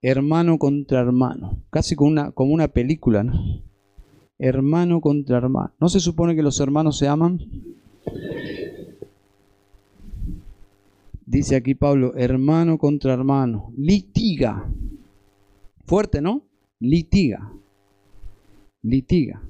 [0.00, 3.62] hermano contra hermano, casi como una, como una película, ¿no?
[4.38, 5.74] Hermano contra hermano.
[5.80, 7.40] ¿No se supone que los hermanos se aman?
[11.28, 14.66] Dice aquí Pablo, hermano contra hermano, litiga.
[15.84, 16.48] Fuerte, ¿no?
[16.80, 17.52] Litiga.
[18.80, 19.42] Litiga.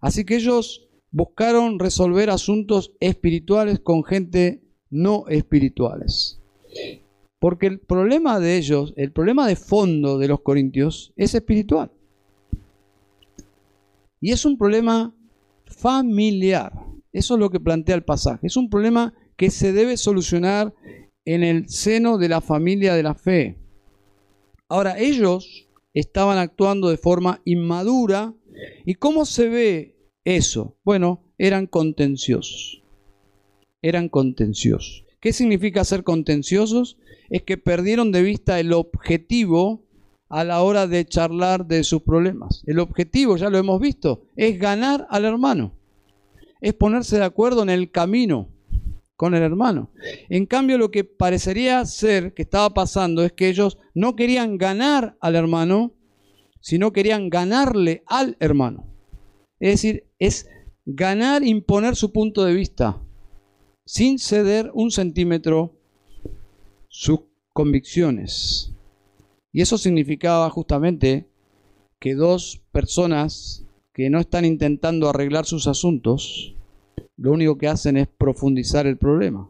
[0.00, 6.40] Así que ellos buscaron resolver asuntos espirituales con gente no espirituales.
[7.38, 11.92] Porque el problema de ellos, el problema de fondo de los corintios es espiritual.
[14.22, 15.14] Y es un problema
[15.66, 16.72] familiar.
[17.12, 18.46] Eso es lo que plantea el pasaje.
[18.46, 20.74] Es un problema que se debe solucionar
[21.24, 23.58] en el seno de la familia de la fe.
[24.68, 28.34] Ahora, ellos estaban actuando de forma inmadura.
[28.84, 30.76] ¿Y cómo se ve eso?
[30.84, 32.82] Bueno, eran contenciosos.
[33.82, 35.04] Eran contenciosos.
[35.20, 36.98] ¿Qué significa ser contenciosos?
[37.30, 39.84] Es que perdieron de vista el objetivo
[40.28, 42.62] a la hora de charlar de sus problemas.
[42.66, 45.74] El objetivo, ya lo hemos visto, es ganar al hermano.
[46.60, 48.48] Es ponerse de acuerdo en el camino
[49.22, 49.92] con el hermano.
[50.30, 55.16] En cambio, lo que parecería ser que estaba pasando es que ellos no querían ganar
[55.20, 55.94] al hermano,
[56.60, 58.92] sino querían ganarle al hermano.
[59.60, 60.48] Es decir, es
[60.86, 63.00] ganar, imponer su punto de vista,
[63.84, 65.78] sin ceder un centímetro
[66.88, 67.20] sus
[67.52, 68.74] convicciones.
[69.52, 71.30] Y eso significaba justamente
[72.00, 73.64] que dos personas
[73.94, 76.56] que no están intentando arreglar sus asuntos,
[77.16, 79.48] lo único que hacen es profundizar el problema.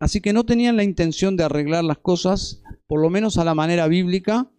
[0.00, 3.54] Así que no tenían la intención de arreglar las cosas, por lo menos a la
[3.54, 4.50] manera bíblica,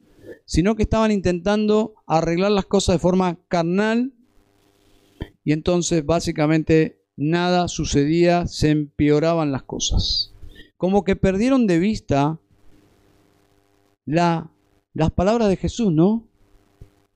[0.46, 4.14] sino que estaban intentando arreglar las cosas de forma carnal
[5.44, 10.34] y entonces básicamente nada sucedía, se empeoraban las cosas.
[10.78, 12.40] Como que perdieron de vista
[14.06, 14.52] la,
[14.94, 16.29] las palabras de Jesús, ¿no?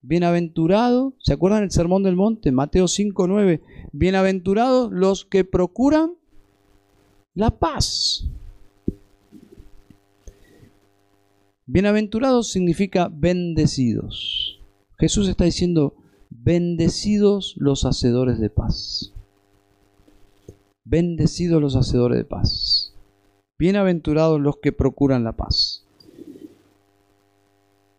[0.06, 2.52] Bienaventurado, ¿se acuerdan del Sermón del Monte?
[2.52, 3.62] Mateo 5, 9.
[3.94, 6.16] Bienaventurados los que procuran
[7.34, 8.28] la paz.
[11.66, 14.60] Bienaventurados significa bendecidos.
[14.98, 15.96] Jesús está diciendo,
[16.30, 19.14] bendecidos los hacedores de paz.
[20.84, 22.94] Bendecidos los hacedores de paz.
[23.58, 25.86] Bienaventurados los que procuran la paz.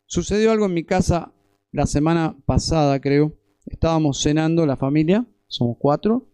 [0.05, 1.33] Sucedió algo en mi casa
[1.75, 3.33] la semana pasada, creo.
[3.67, 6.29] Estábamos cenando la familia, somos cuatro,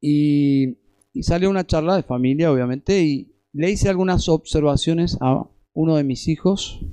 [0.00, 0.76] y,
[1.22, 6.28] salió una charla de familia, obviamente, y le hice algunas observaciones a uno de mis
[6.28, 6.84] hijos.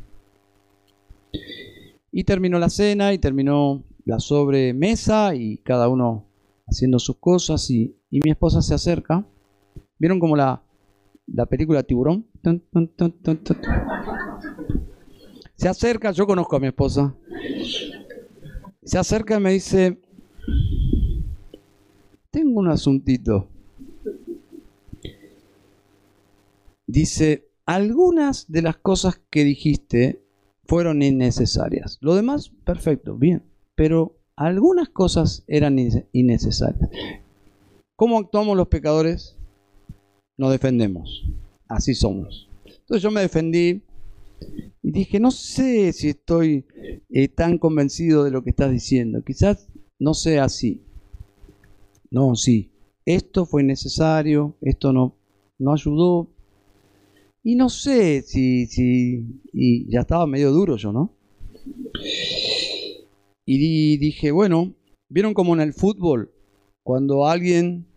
[2.13, 6.25] Y terminó la cena y terminó la sobremesa y cada uno
[6.65, 9.27] haciendo sus cosas y, mi esposa se acerca.
[9.99, 10.63] ¿Vieron como la,
[11.27, 12.25] la película Tiburón?
[15.63, 17.15] Se acerca, yo conozco a mi esposa.
[18.83, 19.97] Se acerca y me dice,
[22.31, 23.47] tengo un asuntito.
[26.85, 30.21] Dice, algunas de las cosas que dijiste
[30.65, 31.97] fueron innecesarias.
[32.01, 33.43] Lo demás, perfecto, bien.
[33.73, 35.79] Pero algunas cosas eran
[36.11, 36.89] innecesarias.
[37.95, 39.37] ¿Cómo actuamos los pecadores?
[40.35, 41.23] Nos defendemos.
[41.69, 42.49] Así somos.
[42.65, 43.81] Entonces yo me defendí,
[44.81, 46.65] y dije, no sé si estoy
[47.09, 49.23] eh, tan convencido de lo que estás diciendo.
[49.23, 49.69] Quizás
[49.99, 50.83] no sea así.
[52.11, 52.71] No, sí.
[53.05, 55.17] Esto fue necesario, esto no,
[55.57, 56.29] no ayudó.
[57.43, 59.25] Y no sé si, si...
[59.51, 61.15] Y ya estaba medio duro yo, ¿no?
[63.45, 64.73] Y dije, bueno,
[65.09, 66.33] ¿vieron como en el fútbol?
[66.83, 67.87] Cuando alguien,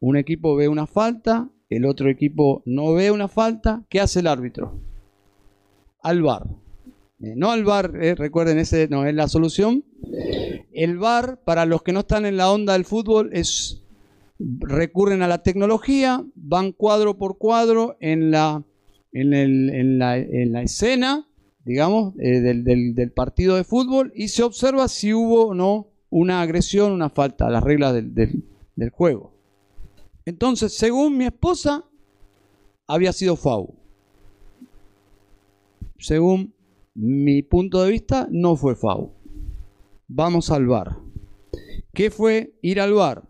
[0.00, 4.26] un equipo ve una falta, el otro equipo no ve una falta, ¿qué hace el
[4.26, 4.91] árbitro?
[6.02, 6.46] Al VAR.
[7.20, 9.84] Eh, no al VAR, eh, recuerden, ese no es la solución.
[10.72, 13.78] El VAR, para los que no están en la onda del fútbol, es
[14.38, 18.64] recurren a la tecnología, van cuadro por cuadro en la,
[19.12, 21.28] en, la, escena,
[21.64, 26.90] digamos, eh, del, partido de fútbol y se observa si hubo o no una agresión,
[26.90, 28.14] una falta las reglas del,
[28.74, 29.32] del juego.
[30.24, 31.84] Entonces, según mi esposa,
[32.88, 33.81] había sido FAU
[36.02, 36.54] según
[36.94, 39.12] mi punto de vista, no fue FAU.
[40.08, 40.98] Vamos al bar.
[41.94, 43.28] ¿Qué fue ir al bar?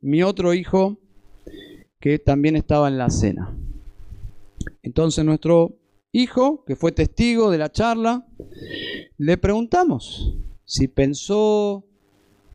[0.00, 0.98] Mi otro hijo,
[1.98, 3.56] que también estaba en la cena.
[4.82, 5.78] Entonces nuestro
[6.12, 8.26] hijo, que fue testigo de la charla,
[9.16, 11.84] le preguntamos si pensó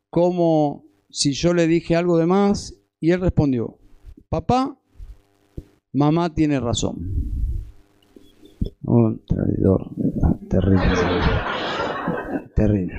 [0.09, 3.77] como si yo le dije algo de más y él respondió,
[4.29, 4.79] papá,
[5.93, 7.54] mamá tiene razón.
[8.87, 9.89] Un traidor.
[10.47, 10.85] Terrible.
[12.55, 12.95] Terrible.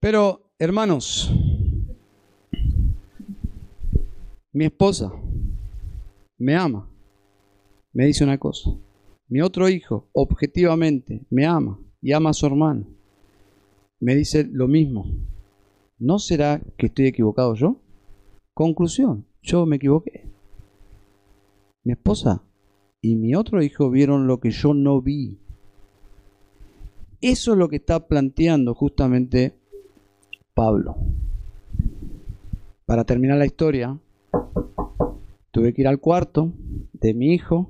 [0.00, 1.32] Pero, hermanos,
[4.52, 5.12] mi esposa
[6.38, 6.88] me ama.
[7.92, 8.70] Me dice una cosa.
[9.28, 12.86] Mi otro hijo, objetivamente, me ama y ama a su hermano.
[14.00, 15.06] Me dice lo mismo.
[15.98, 17.76] ¿No será que estoy equivocado yo?
[18.54, 20.28] Conclusión, yo me equivoqué.
[21.84, 22.42] Mi esposa
[23.02, 25.36] y mi otro hijo vieron lo que yo no vi.
[27.20, 29.54] Eso es lo que está planteando justamente
[30.54, 30.96] Pablo.
[32.86, 33.98] Para terminar la historia,
[35.50, 36.52] tuve que ir al cuarto
[36.92, 37.68] de mi hijo,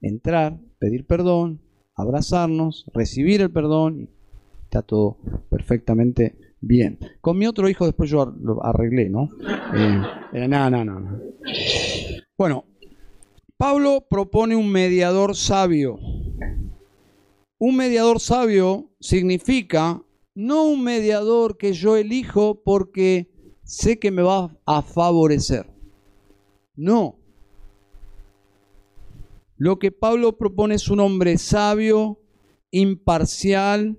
[0.00, 1.60] entrar, pedir perdón,
[1.96, 4.08] abrazarnos, recibir el perdón.
[4.64, 5.18] Está todo
[5.48, 6.98] perfectamente bien.
[7.20, 9.30] Con mi otro hijo después yo lo arreglé, ¿no?
[9.74, 10.02] Eh,
[10.32, 11.20] eh, no, no, no.
[12.38, 12.64] Bueno,
[13.60, 15.98] Pablo propone un mediador sabio.
[17.58, 20.02] Un mediador sabio significa
[20.34, 23.30] no un mediador que yo elijo porque
[23.62, 25.70] sé que me va a favorecer.
[26.74, 27.18] No.
[29.58, 32.18] Lo que Pablo propone es un hombre sabio,
[32.70, 33.98] imparcial,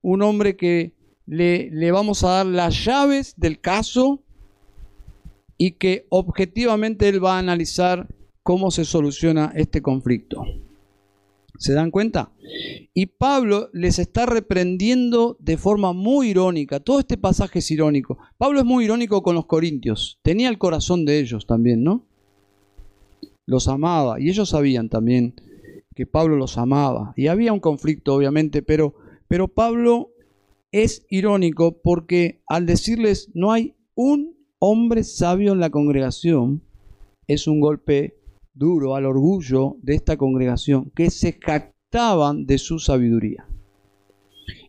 [0.00, 0.94] un hombre que
[1.26, 4.22] le, le, vamos a dar las llaves del caso
[5.58, 8.14] y que objetivamente él va a analizar
[8.46, 10.44] cómo se soluciona este conflicto.
[11.58, 12.30] ¿Se dan cuenta?
[12.94, 16.78] Y Pablo les está reprendiendo de forma muy irónica.
[16.78, 18.18] Todo este pasaje es irónico.
[18.38, 20.20] Pablo es muy irónico con los corintios.
[20.22, 22.06] Tenía el corazón de ellos también, ¿no?
[23.46, 25.34] Los amaba y ellos sabían también
[25.96, 27.14] que Pablo los amaba.
[27.16, 28.94] Y había un conflicto, obviamente, pero,
[29.26, 30.12] pero Pablo
[30.70, 36.62] es irónico porque al decirles no hay un hombre sabio en la congregación,
[37.26, 38.15] es un golpe
[38.56, 43.46] duro al orgullo de esta congregación, que se jactaban de su sabiduría.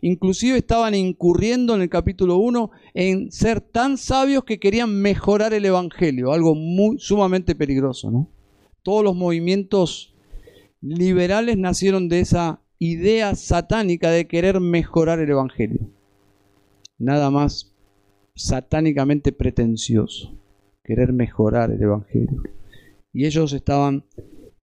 [0.02, 5.66] Inclusive estaban incurriendo en el capítulo 1 en ser tan sabios que querían mejorar el
[5.66, 8.12] Evangelio, algo muy sumamente peligroso.
[8.12, 8.30] ¿no?
[8.84, 10.14] Todos los movimientos
[10.82, 15.90] liberales nacieron de esa idea satánica de querer mejorar el Evangelio.
[17.00, 17.74] Nada más
[18.36, 20.38] satánicamente pretencioso,
[20.84, 22.57] querer mejorar el Evangelio
[23.18, 24.06] y ellos estaban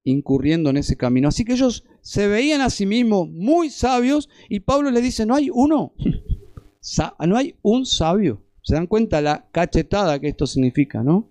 [0.05, 1.26] incurriendo en ese camino.
[1.26, 5.34] Así que ellos se veían a sí mismos muy sabios y Pablo les dice, no
[5.34, 5.92] hay uno,
[7.26, 8.44] no hay un sabio.
[8.62, 11.28] Se dan cuenta la cachetada que esto significa, ¿no?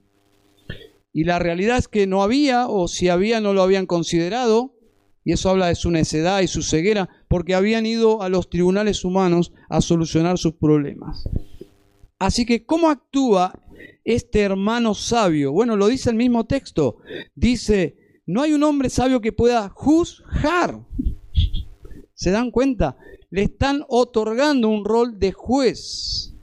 [1.14, 4.76] Y la realidad es que no había, o si había no lo habían considerado,
[5.24, 9.06] y eso habla de su necedad y su ceguera, porque habían ido a los tribunales
[9.06, 11.24] humanos a solucionar sus problemas.
[12.20, 13.63] Así que, ¿cómo actúa
[14.04, 15.52] este hermano sabio?
[15.52, 16.98] Bueno, lo dice el mismo texto.
[17.36, 20.80] Dice, no hay un hombre sabio que pueda juzgar.
[22.14, 22.98] ¿Se dan cuenta?
[23.30, 26.34] Le están otorgando un rol de juez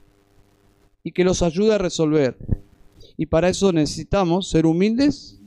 [1.03, 2.37] y que los ayude a resolver.
[3.17, 5.39] Y para eso necesitamos ser humildes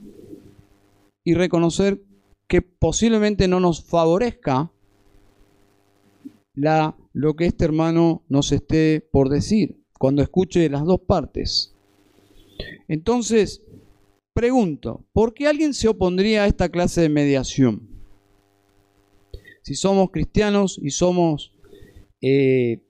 [1.23, 2.01] y reconocer
[2.47, 4.71] que posiblemente no nos favorezca
[6.53, 11.74] la, lo que este hermano nos esté por decir cuando escuche las dos partes.
[12.87, 13.61] Entonces,
[14.33, 17.87] pregunto, ¿por qué alguien se opondría a esta clase de mediación?
[19.61, 21.53] Si somos cristianos y somos,
[22.21, 22.81] eh,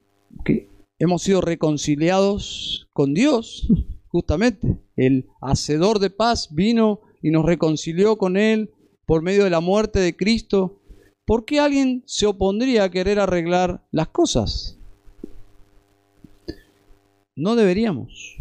[0.43, 3.67] que hemos sido reconciliados con Dios,
[4.07, 8.71] justamente, el hacedor de paz vino y nos reconcilió con Él
[9.05, 10.81] por medio de la muerte de Cristo,
[11.25, 14.77] ¿por qué alguien se opondría a querer arreglar las cosas?
[17.35, 18.37] No deberíamos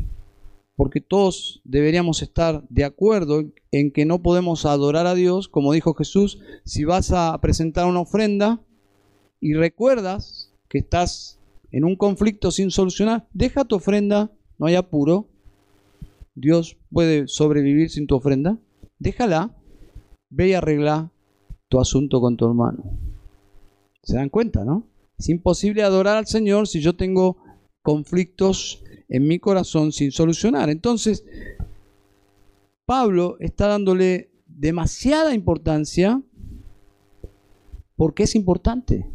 [0.76, 5.94] porque todos deberíamos estar de acuerdo en que no podemos adorar a Dios, como dijo
[5.94, 8.60] Jesús, si vas a presentar una ofrenda
[9.40, 15.28] y recuerdas que estás en un conflicto sin solucionar, deja tu ofrenda, no hay apuro.
[16.34, 18.58] Dios puede sobrevivir sin tu ofrenda.
[18.98, 19.56] Déjala,
[20.30, 21.12] ve y arregla
[21.68, 22.98] tu asunto con tu hermano.
[24.02, 24.88] ¿Se dan cuenta, no?
[25.18, 27.36] Es imposible adorar al Señor si yo tengo
[27.82, 28.82] conflictos
[29.14, 30.70] en mi corazón sin solucionar.
[30.70, 31.24] Entonces,
[32.84, 36.20] Pablo está dándole demasiada importancia
[37.94, 39.08] porque es importante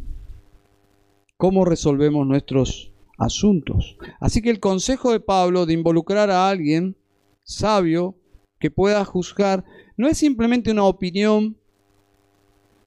[1.36, 3.98] cómo resolvemos nuestros asuntos.
[4.20, 6.96] Así que el consejo de Pablo de involucrar a alguien
[7.42, 8.16] sabio
[8.58, 9.66] que pueda juzgar
[9.98, 11.58] no es simplemente una opinión,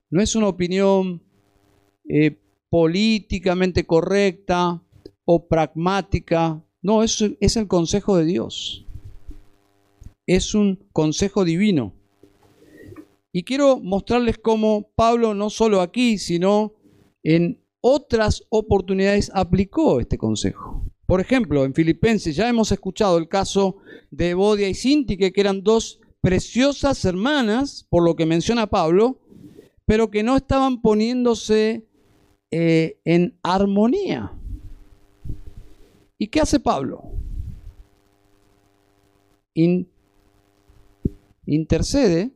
[0.09, 1.21] no es una opinión
[2.09, 2.39] eh,
[2.71, 4.81] políticamente correcta
[5.25, 8.85] o pragmática, no, es, el consejo de Dios.
[10.27, 11.93] Es un consejo divino.
[13.31, 16.73] Y quiero mostrarles cómo Pablo no solo aquí, sino
[17.23, 20.85] en otras oportunidades aplicó este consejo.
[21.07, 23.77] Por ejemplo, en Filipenses ya hemos escuchado el caso
[24.11, 29.19] de Evodia y Sintique, que eran dos preciosas hermanas, por lo que menciona Pablo,
[29.85, 31.87] pero que no estaban poniéndose
[32.51, 34.31] eh, en armonía.
[36.23, 37.03] ¿Y qué hace Pablo?
[41.45, 42.31] intercede,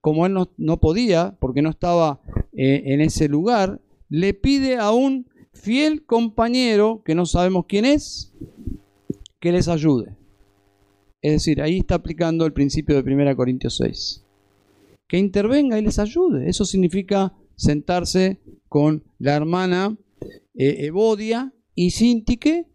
[0.00, 2.20] como él no, podía, porque no estaba
[2.52, 8.32] eh, en ese lugar, le pide a un fiel compañero, que no sabemos quién es,
[9.40, 10.14] que les ayude.
[11.22, 14.24] Es decir, ahí está aplicando el principio de 1 Corintios 6.
[15.08, 16.48] Que intervenga y les ayude.
[16.48, 18.38] Eso significa sentarse
[18.68, 19.96] con la hermana
[20.54, 22.66] eh, Evodia y Sintique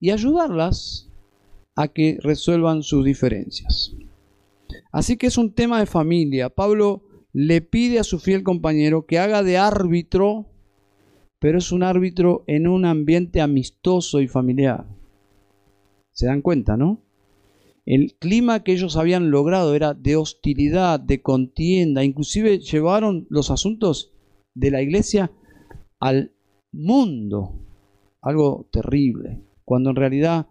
[0.00, 1.10] y ayudarlas
[1.76, 3.94] a que resuelvan sus diferencias.
[4.90, 6.48] Así que es un tema de familia.
[6.48, 7.02] Pablo
[7.34, 10.46] le pide a su fiel compañero que haga de árbitro
[11.44, 14.86] pero es un árbitro en un ambiente amistoso y familiar.
[16.10, 17.02] ¿Se dan cuenta, no?
[17.84, 24.14] El clima que ellos habían logrado era de hostilidad, de contienda, inclusive llevaron los asuntos
[24.54, 25.32] de la iglesia
[26.00, 26.32] al
[26.72, 27.60] mundo,
[28.24, 30.46] algo terrible, cuando en realidad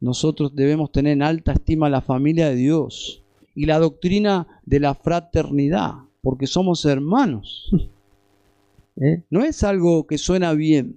[0.00, 4.94] nosotros debemos tener en alta estima la familia de Dios y la doctrina de la
[4.94, 7.70] fraternidad, porque somos hermanos.
[9.00, 9.22] ¿Eh?
[9.30, 10.96] No es algo que suena bien.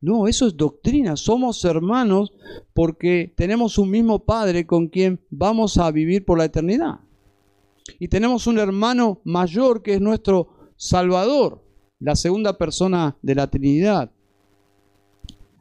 [0.00, 1.16] No, eso es doctrina.
[1.16, 2.32] Somos hermanos
[2.72, 7.00] porque tenemos un mismo Padre con quien vamos a vivir por la eternidad.
[7.98, 11.62] Y tenemos un hermano mayor que es nuestro Salvador,
[11.98, 14.10] la segunda persona de la Trinidad,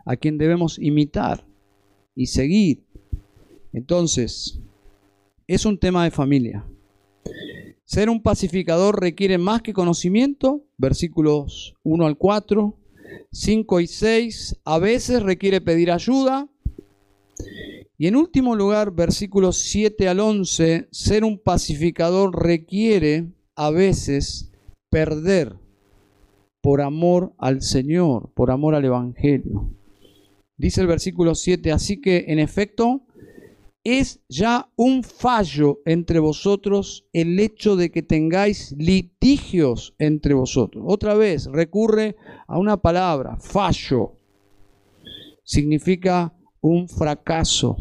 [0.10, 1.46] a quien debemos imitar
[2.16, 2.84] y seguir.
[3.74, 4.60] Entonces,
[5.46, 6.66] es un tema de familia.
[7.86, 12.76] Ser un pacificador requiere más que conocimiento, versículos 1 al 4,
[13.32, 16.50] 5 y 6, a veces requiere pedir ayuda.
[17.96, 24.52] Y en último lugar, versículos 7 al 11, ser un pacificador requiere a veces
[24.90, 25.56] perder
[26.62, 29.70] por amor al Señor, por amor al Evangelio.
[30.60, 33.04] Dice el versículo 7, así que en efecto,
[33.86, 40.84] es ya un fallo entre vosotros el hecho de que tengáis litigios entre vosotros.
[40.86, 44.18] Otra vez, recurre a una palabra, fallo.
[45.46, 47.78] Significa un fracaso.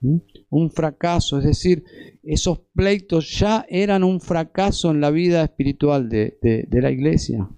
[0.00, 0.16] ¿Mm?
[0.50, 1.84] Un fracaso, es decir,
[2.24, 7.48] esos pleitos ya eran un fracaso en la vida espiritual de, de la iglesia.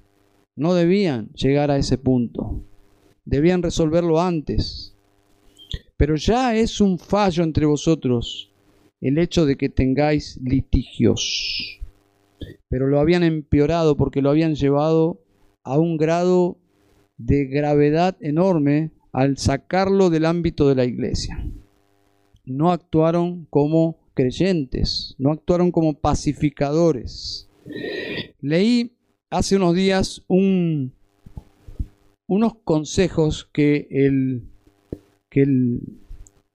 [0.57, 2.67] No debían llegar a ese punto.
[3.25, 4.95] Debían resolverlo antes.
[5.97, 8.51] Pero ya es un fallo entre vosotros
[9.01, 11.81] el hecho de que tengáis litigios.
[12.69, 15.21] Pero lo habían empeorado porque lo habían llevado
[15.63, 16.59] a un grado
[17.19, 21.47] de gravedad enorme al sacarlo del ámbito de la iglesia.
[22.45, 27.49] No actuaron como creyentes, no actuaron como pacificadores.
[28.41, 28.97] Leí
[29.31, 30.95] hace unos días un,
[32.27, 34.43] unos consejos que el
[35.35, 35.81] que el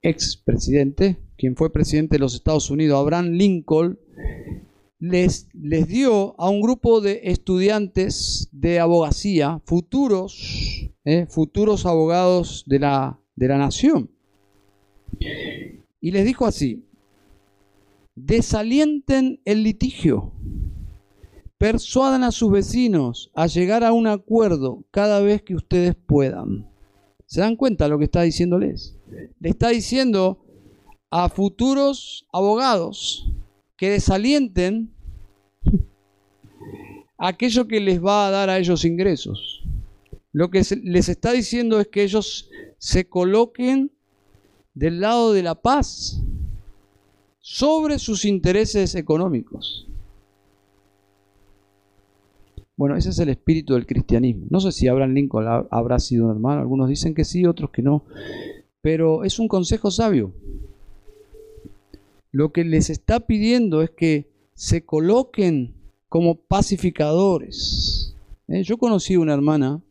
[0.01, 3.99] expresidente, quien fue presidente de los Estados Unidos, Abraham Lincoln,
[4.99, 12.79] les, les dio a un grupo de estudiantes de abogacía, futuros, eh, futuros abogados de
[12.79, 14.09] la, de la nación.
[16.01, 16.85] Y les dijo así,
[18.15, 20.31] desalienten el litigio,
[21.59, 26.67] persuadan a sus vecinos a llegar a un acuerdo cada vez que ustedes puedan.
[27.25, 28.95] ¿Se dan cuenta de lo que está diciéndoles?
[29.39, 30.43] Le está diciendo
[31.11, 33.29] a futuros abogados
[33.75, 34.93] que desalienten
[37.17, 39.61] aquello que les va a dar a ellos ingresos.
[40.31, 43.91] Lo que les está diciendo es que ellos se coloquen
[44.73, 46.21] del lado de la paz
[47.41, 49.88] sobre sus intereses económicos.
[52.79, 54.45] Bueno, ese es el espíritu del cristianismo.
[54.49, 57.81] No sé si Abraham Lincoln habrá sido un hermano, algunos dicen que sí, otros que
[57.81, 58.05] no,
[58.79, 60.31] pero es un consejo sabio.
[62.31, 65.73] Lo que les está pidiendo es que se coloquen
[66.07, 68.15] como pacificadores.
[68.47, 68.63] ¿Eh?
[68.63, 69.81] Yo conocí una hermana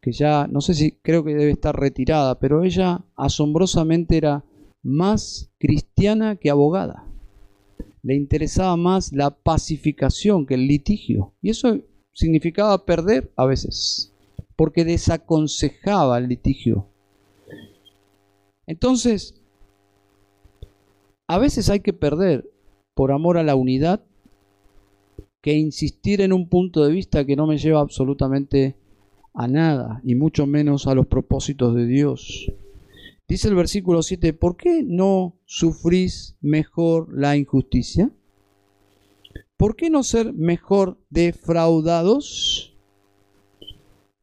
[0.00, 4.42] que ya, no sé si creo que debe estar retirada, pero ella asombrosamente era
[4.82, 7.11] más cristiana que abogada
[8.02, 11.34] le interesaba más la pacificación que el litigio.
[11.40, 11.80] Y eso
[12.12, 14.12] significaba perder a veces,
[14.56, 16.88] porque desaconsejaba el litigio.
[18.66, 19.40] Entonces,
[21.26, 22.50] a veces hay que perder
[22.94, 24.04] por amor a la unidad
[25.40, 28.76] que insistir en un punto de vista que no me lleva absolutamente
[29.34, 32.52] a nada, y mucho menos a los propósitos de Dios.
[33.28, 38.10] Dice el versículo 7, ¿por qué no sufrís mejor la injusticia?
[39.56, 42.76] ¿Por qué no ser mejor defraudados?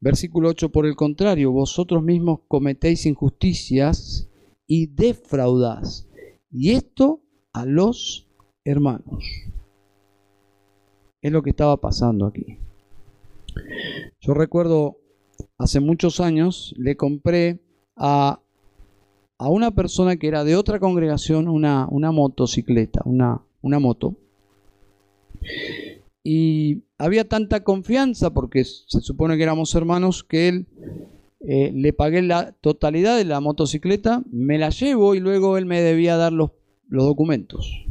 [0.00, 4.30] Versículo 8, por el contrario, vosotros mismos cometéis injusticias
[4.66, 6.06] y defraudás.
[6.50, 7.22] Y esto
[7.52, 8.28] a los
[8.64, 9.24] hermanos.
[11.22, 12.58] Es lo que estaba pasando aquí.
[14.20, 14.98] Yo recuerdo
[15.58, 17.60] hace muchos años le compré
[17.96, 18.40] a,
[19.40, 24.14] a una persona que era de otra congregación una, una motocicleta, una, una moto.
[26.22, 30.66] Y había tanta confianza, porque se supone que éramos hermanos, que él
[31.40, 35.80] eh, le pagué la totalidad de la motocicleta, me la llevo y luego él me
[35.80, 36.50] debía dar los,
[36.90, 37.86] los documentos.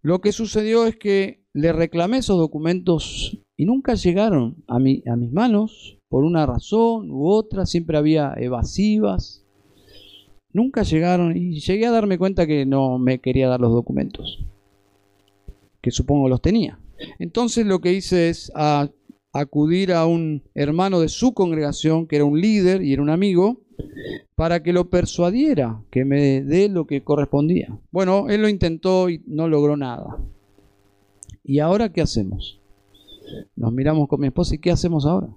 [0.00, 5.16] Lo que sucedió es que le reclamé esos documentos y nunca llegaron a, mi, a
[5.16, 9.43] mis manos por una razón u otra, siempre había evasivas.
[10.54, 14.46] Nunca llegaron y llegué a darme cuenta que no me quería dar los documentos,
[15.82, 16.78] que supongo los tenía.
[17.18, 18.52] Entonces lo que hice es
[19.32, 23.62] acudir a un hermano de su congregación, que era un líder y era un amigo,
[24.36, 27.76] para que lo persuadiera que me dé lo que correspondía.
[27.90, 30.18] Bueno, él lo intentó y no logró nada.
[31.42, 32.60] ¿Y ahora qué hacemos?
[33.56, 35.34] Nos miramos con mi esposa y ¿qué hacemos ahora?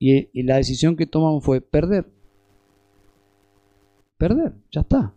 [0.00, 2.13] Y, y la decisión que tomamos fue perder.
[4.24, 5.14] Perder, ya está.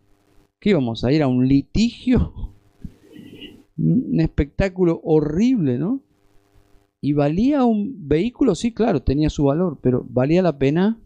[0.59, 2.51] ¿Qué íbamos a ir a un litigio?
[3.77, 6.01] Un espectáculo horrible, ¿no?
[6.99, 8.53] ¿Y valía un vehículo?
[8.53, 10.99] Sí, claro, tenía su valor, pero ¿valía la pena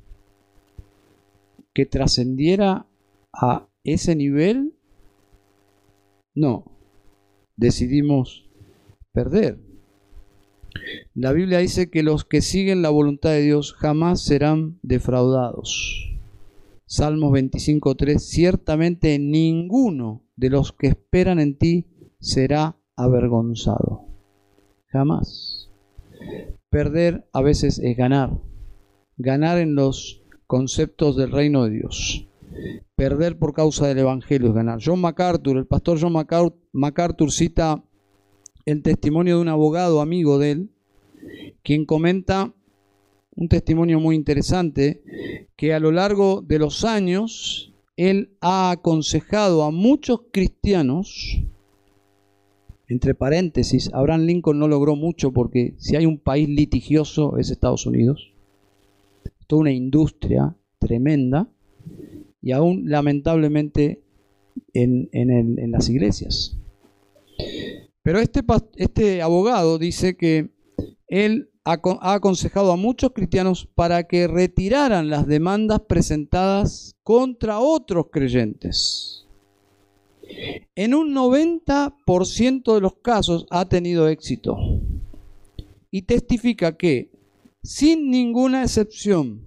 [1.75, 2.87] que trascendiera
[3.33, 4.73] a ese nivel?
[6.33, 6.71] No,
[7.55, 8.49] decidimos
[9.11, 9.59] perder.
[11.13, 16.10] La Biblia dice que los que siguen la voluntad de Dios jamás serán defraudados.
[16.91, 21.85] Salmos 25.3, ciertamente ninguno de los que esperan en ti
[22.19, 24.09] será avergonzado.
[24.87, 25.71] Jamás.
[26.69, 28.37] Perder a veces es ganar.
[29.15, 32.27] Ganar en los conceptos del reino de Dios.
[32.97, 34.79] Perder por causa del Evangelio es ganar.
[34.83, 36.11] John MacArthur, el pastor John
[36.73, 37.81] MacArthur cita
[38.65, 40.71] el testimonio de un abogado amigo de él,
[41.63, 42.53] quien comenta
[43.41, 45.01] un testimonio muy interesante,
[45.55, 51.41] que a lo largo de los años él ha aconsejado a muchos cristianos,
[52.87, 57.87] entre paréntesis, Abraham Lincoln no logró mucho porque si hay un país litigioso es Estados
[57.87, 58.31] Unidos,
[59.47, 61.49] toda una industria tremenda,
[62.43, 64.03] y aún lamentablemente
[64.73, 66.59] en, en las iglesias.
[68.03, 68.41] Pero este,
[68.75, 70.51] este abogado dice que
[71.07, 79.27] él ha, aconsejado a muchos cristianos para que retiraran las demandas presentadas contra otros creyentes.
[80.75, 84.57] En un 90% de los casos ha tenido éxito
[85.91, 87.11] y testifica que,
[87.63, 89.41] sin ninguna excepción,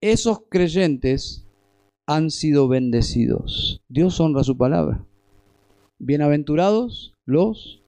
[0.00, 1.46] esos creyentes
[2.06, 3.80] han sido bendecidos.
[3.88, 5.06] Dios honra su palabra.
[5.98, 7.80] Bienaventurados los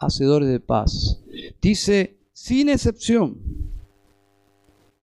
[0.00, 1.22] hacedores de paz.
[1.62, 3.36] Dice, sin excepción,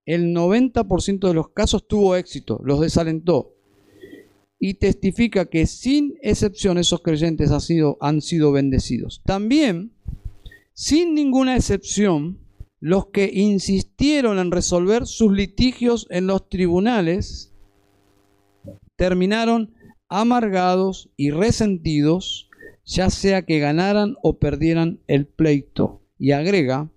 [0.06, 3.52] el 90% de los casos tuvo éxito, los desalentó.
[4.58, 9.20] Y testifica que sin excepción esos creyentes han sido, han sido bendecidos.
[9.26, 9.92] También,
[10.72, 12.38] sin ninguna excepción,
[12.80, 17.52] los que insistieron en resolver sus litigios en los tribunales
[18.96, 19.74] terminaron
[20.08, 22.48] amargados y resentidos
[22.86, 26.00] ya sea que ganaran o perdieran el pleito.
[26.18, 26.88] Y agrega,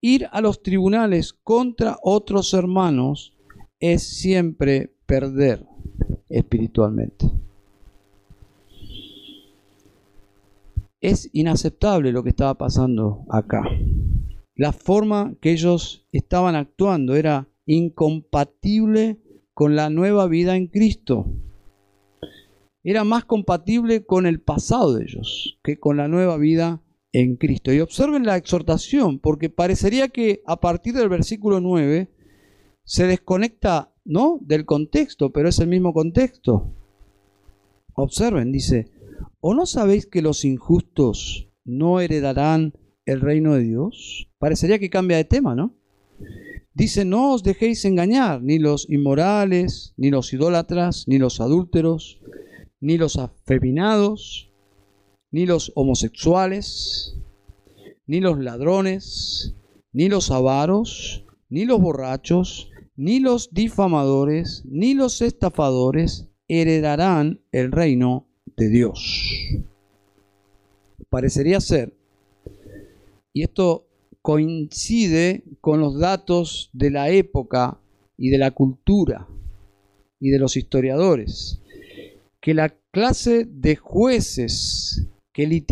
[0.00, 3.36] ir a los tribunales contra otros hermanos
[3.80, 5.66] es siempre perder
[6.28, 7.30] espiritualmente.
[11.00, 13.62] Es inaceptable lo que estaba pasando acá.
[14.54, 19.18] La forma que ellos estaban actuando era incompatible
[19.52, 21.26] con la nueva vida en Cristo
[22.88, 26.80] era más compatible con el pasado de ellos que con la nueva vida
[27.16, 27.72] en Cristo.
[27.72, 32.10] Y observen la exhortación, porque parecería que a partir del versículo 9
[32.84, 34.38] se desconecta, ¿no?
[34.42, 36.74] Del contexto, pero es el mismo contexto.
[37.94, 38.90] Observen, dice,
[39.40, 42.74] ¿o no sabéis que los injustos no heredarán
[43.06, 44.28] el reino de Dios?
[44.38, 45.74] Parecería que cambia de tema, ¿no?
[46.74, 52.20] Dice, no os dejéis engañar, ni los inmorales, ni los idólatras, ni los adúlteros,
[52.78, 54.52] ni los afeminados,
[55.36, 57.14] ni los homosexuales,
[58.06, 59.54] ni los ladrones,
[59.92, 68.26] ni los avaros, ni los borrachos, ni los difamadores, ni los estafadores heredarán el reino
[68.56, 69.28] de Dios.
[71.10, 71.94] Parecería ser,
[73.34, 73.88] y esto
[74.22, 77.78] coincide con los datos de la época
[78.16, 79.28] y de la cultura
[80.18, 81.60] y de los historiadores,
[82.40, 85.66] que la clase de jueces que,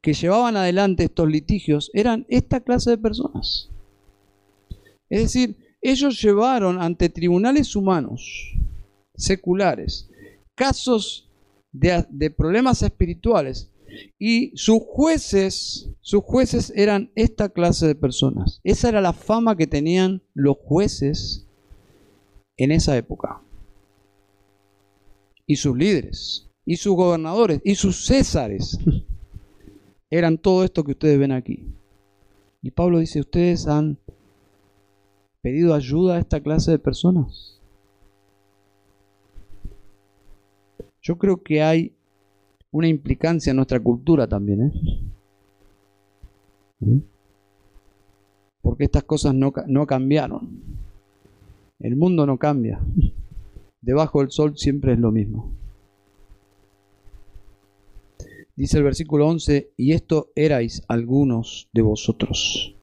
[0.00, 3.68] que llevaban adelante estos litigios eran esta clase de personas.
[5.10, 8.54] Es decir, ellos llevaron ante tribunales humanos,
[9.14, 10.08] seculares,
[10.54, 11.30] casos
[11.70, 13.70] de, de problemas espirituales
[14.18, 18.62] y sus jueces, sus jueces eran esta clase de personas.
[18.64, 21.46] Esa era la fama que tenían los jueces
[22.56, 23.42] en esa época.
[25.46, 28.78] Y sus líderes, y sus gobernadores, y sus césares.
[30.10, 31.66] Eran todo esto que ustedes ven aquí.
[32.62, 33.98] Y Pablo dice, ustedes han
[35.42, 37.60] pedido ayuda a esta clase de personas.
[41.02, 41.92] Yo creo que hay
[42.70, 44.72] una implicancia en nuestra cultura también.
[46.80, 47.02] ¿eh?
[48.62, 50.62] Porque estas cosas no, no cambiaron.
[51.78, 52.80] El mundo no cambia.
[53.82, 55.63] Debajo del sol siempre es lo mismo.
[58.56, 62.76] Dice el versículo 11, y esto erais algunos de vosotros.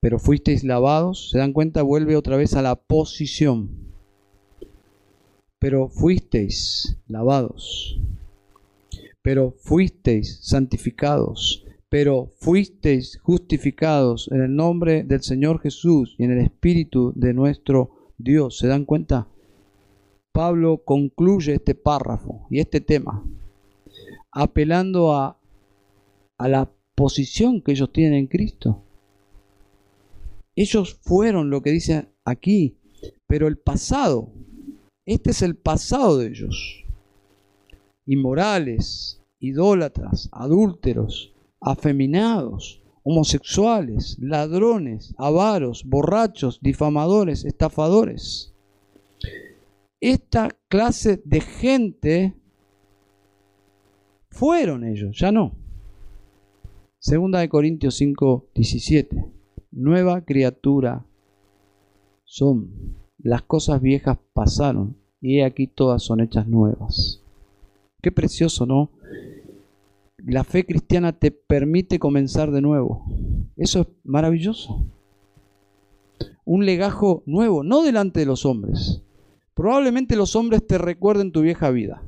[0.00, 3.70] Pero fuisteis lavados, se dan cuenta, vuelve otra vez a la posición.
[5.58, 8.00] Pero fuisteis lavados
[9.22, 16.38] pero fuisteis santificados, pero fuisteis justificados en el nombre del Señor Jesús y en el
[16.38, 18.58] Espíritu de nuestro Dios.
[18.58, 19.28] ¿Se dan cuenta?
[20.32, 23.22] Pablo concluye este párrafo y este tema
[24.32, 25.38] apelando a,
[26.38, 28.82] la posición que ellos tienen en Cristo.
[30.56, 32.78] Ellos fueron lo que dice aquí,
[33.28, 34.32] pero el pasado,
[35.06, 36.84] este es el pasado de ellos
[38.06, 48.54] inmorales, idólatras, adúlteros, afeminados, homosexuales, ladrones, avaros, borrachos, difamadores, estafadores.
[50.00, 52.41] Esta clase de gente
[54.32, 55.52] fueron ellos, ya no.
[56.98, 59.24] Segunda de Corintios 5, 17.
[59.70, 61.06] Nueva criatura
[62.24, 62.96] son.
[63.18, 67.22] Las cosas viejas pasaron y aquí todas son hechas nuevas.
[68.00, 68.90] Qué precioso, ¿no?
[70.16, 73.04] La fe cristiana te permite comenzar de nuevo.
[73.56, 74.86] Eso es maravilloso.
[76.44, 79.02] Un legajo nuevo, no delante de los hombres.
[79.54, 82.02] Probablemente los hombres te recuerden tu vieja vida.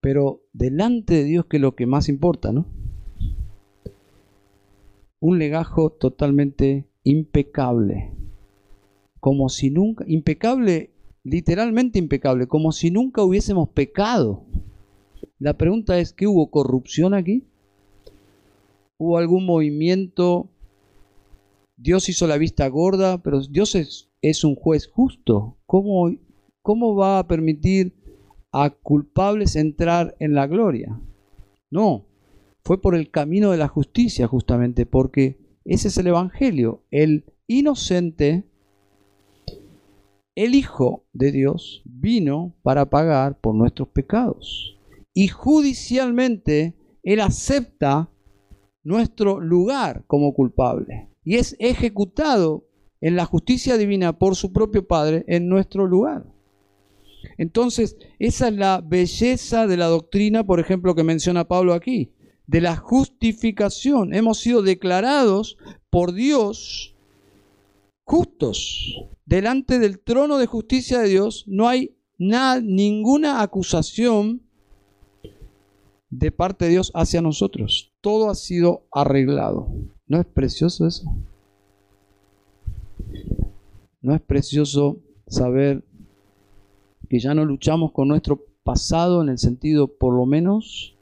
[0.00, 2.66] Pero delante de Dios, que es lo que más importa, ¿no?
[5.20, 8.12] Un legajo totalmente impecable.
[9.20, 10.90] Como si nunca, impecable
[11.24, 14.44] literalmente impecable, como si nunca hubiésemos pecado.
[15.38, 17.44] La pregunta es, ¿qué hubo corrupción aquí?
[18.96, 20.48] ¿Hubo algún movimiento?
[21.76, 25.56] Dios hizo la vista gorda, pero Dios es, un juez justo.
[25.66, 26.10] ¿Cómo,
[26.62, 27.94] ¿Cómo va a permitir
[28.52, 31.00] a culpables entrar en la gloria?
[31.70, 32.06] No,
[32.64, 36.82] fue por el camino de la justicia justamente, porque ese es el Evangelio.
[36.90, 38.44] El inocente
[40.38, 44.78] el Hijo de Dios vino para pagar por nuestros pecados.
[45.12, 48.08] Y judicialmente Él acepta
[48.84, 51.08] nuestro lugar como culpable.
[51.24, 52.68] Y es ejecutado
[53.00, 56.24] en la justicia divina por su propio Padre en nuestro lugar.
[57.36, 62.12] Entonces, esa es la belleza de la doctrina, por ejemplo, que menciona Pablo aquí,
[62.46, 64.14] de la justificación.
[64.14, 65.56] Hemos sido declarados
[65.90, 66.96] por Dios
[68.04, 68.94] justos.
[69.26, 74.42] Delante del trono de justicia de Dios no hay nada, ninguna acusación
[76.10, 77.92] de parte de Dios hacia nosotros.
[78.00, 79.68] Todo ha sido arreglado.
[80.06, 81.04] ¿No es precioso eso?
[84.00, 85.84] ¿No es precioso saber
[87.08, 90.96] que ya no luchamos con nuestro pasado en el sentido, por lo menos,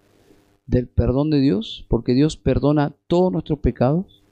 [0.67, 1.87] del perdón de Dios?
[1.89, 4.23] Porque Dios perdona todos nuestros pecados.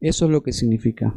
[0.00, 1.14] Eso es lo que significa.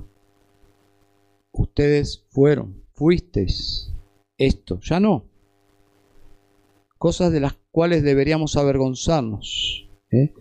[1.52, 3.94] Ustedes fueron, fuisteis
[4.38, 5.26] esto, ya no.
[6.98, 9.90] Cosas de las cuales deberíamos avergonzarnos.
[10.12, 10.34] ¿eh?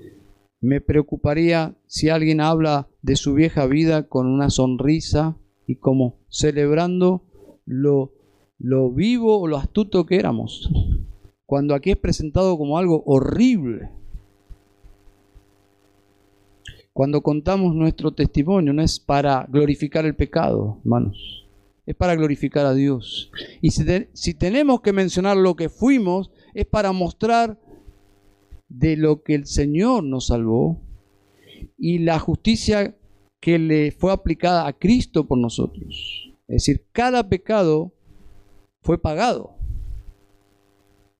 [0.60, 5.36] Me preocuparía si alguien habla de su vieja vida con una sonrisa
[5.68, 7.22] y como celebrando
[7.66, 8.10] lo,
[8.90, 10.70] vivo o lo astuto que éramos.
[11.44, 13.90] Cuando aquí es presentado como algo horrible.
[16.94, 21.46] Cuando contamos nuestro testimonio no es para glorificar el pecado, hermanos,
[21.84, 23.30] es para glorificar a Dios.
[23.60, 27.60] Y si, si tenemos que mencionar lo que fuimos, es para mostrar
[28.70, 30.80] de lo que el Señor nos salvó
[31.76, 32.97] y la justicia
[33.40, 36.34] que le fue aplicada a Cristo por nosotros.
[36.48, 37.92] Es decir, cada pecado
[38.82, 39.54] fue pagado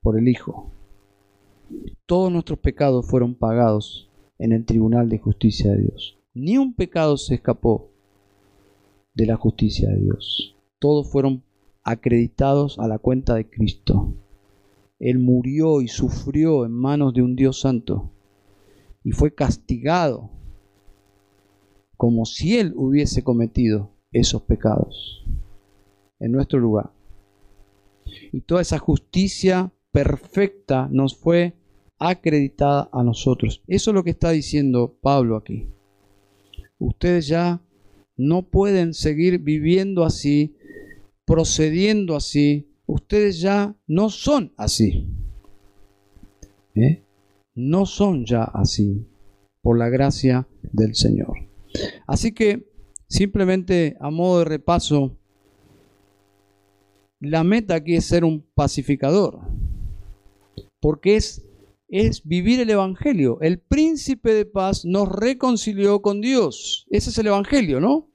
[0.00, 0.72] por el Hijo.
[2.06, 4.08] Todos nuestros pecados fueron pagados
[4.38, 6.18] en el tribunal de justicia de Dios.
[6.34, 7.90] Ni un pecado se escapó
[9.14, 10.56] de la justicia de Dios.
[10.78, 11.42] Todos fueron
[11.82, 14.14] acreditados a la cuenta de Cristo.
[14.98, 18.10] Él murió y sufrió en manos de un Dios santo
[19.04, 20.30] y fue castigado
[21.98, 25.24] como si Él hubiese cometido esos pecados
[26.20, 26.92] en nuestro lugar.
[28.32, 31.54] Y toda esa justicia perfecta nos fue
[31.98, 33.62] acreditada a nosotros.
[33.66, 35.66] Eso es lo que está diciendo Pablo aquí.
[36.78, 37.60] Ustedes ya
[38.16, 40.56] no pueden seguir viviendo así,
[41.26, 42.70] procediendo así.
[42.86, 45.08] Ustedes ya no son así.
[46.76, 47.02] ¿Eh?
[47.56, 49.04] No son ya así
[49.62, 51.47] por la gracia del Señor.
[52.06, 52.68] Así que
[53.08, 55.16] simplemente a modo de repaso,
[57.20, 59.40] la meta aquí es ser un pacificador,
[60.80, 61.44] porque es
[61.88, 63.38] es vivir el Evangelio.
[63.40, 66.86] El príncipe de paz nos reconcilió con Dios.
[66.90, 68.10] Ese es el Evangelio, ¿no?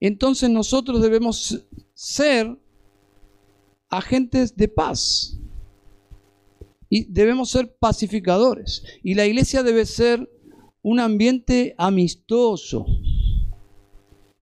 [0.00, 2.58] Entonces nosotros debemos ser
[3.88, 5.38] agentes de paz.
[6.88, 8.82] Y debemos ser pacificadores.
[9.04, 10.28] Y la iglesia debe ser
[10.82, 12.86] un ambiente amistoso.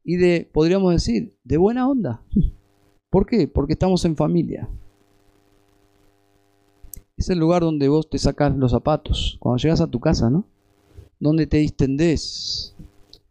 [0.05, 2.23] Y de, podríamos decir, de buena onda.
[3.11, 3.49] ¿Por qué?
[3.49, 4.69] Porque estamos en familia.
[7.17, 10.45] Es el lugar donde vos te sacas los zapatos, cuando llegas a tu casa, ¿no?
[11.19, 12.77] Donde te distendés,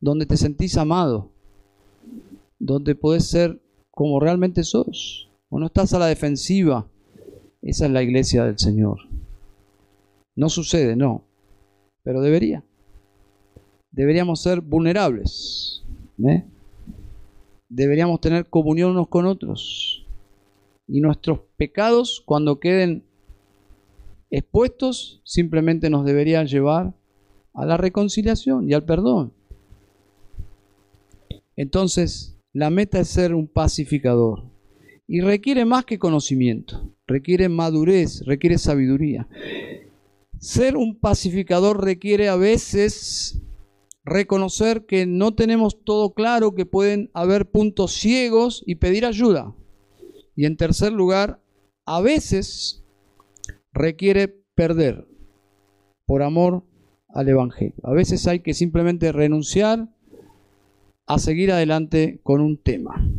[0.01, 1.31] donde te sentís amado,
[2.59, 6.85] donde podés ser como realmente sos, o no estás a la defensiva.
[7.61, 8.99] Esa es la iglesia del Señor.
[10.35, 11.23] No sucede, no,
[12.03, 12.66] pero debería.
[13.97, 15.83] Deberíamos ser vulnerables.
[16.23, 16.45] ¿eh?
[17.67, 20.05] Deberíamos tener comunión unos con otros.
[20.87, 23.03] Y nuestros pecados, cuando queden
[24.29, 26.93] expuestos simplemente nos deberían llevar
[27.55, 29.33] a la reconciliación y al perdón.
[31.55, 34.43] Entonces, la meta es ser un pacificador
[35.07, 39.27] y requiere más que conocimiento, requiere madurez, requiere sabiduría.
[40.37, 43.41] Ser un pacificador requiere a veces
[44.07, 49.53] reconocer que no tenemos todo claro, que pueden haber puntos ciegos y pedir ayuda.
[50.35, 51.41] Y en tercer lugar,
[51.85, 52.85] a veces
[53.73, 55.07] requiere perder
[56.05, 56.63] por amor
[57.09, 57.75] al Evangelio.
[57.83, 59.89] A veces hay que simplemente renunciar
[61.05, 63.09] a seguir adelante con un tema.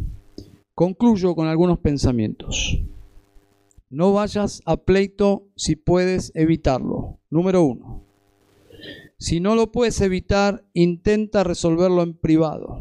[0.74, 2.82] Concluyo con algunos pensamientos.
[3.91, 7.18] No vayas a pleito si puedes evitarlo.
[7.30, 8.08] Número uno.
[9.19, 12.81] Si no lo puedes evitar, intenta resolverlo en privado.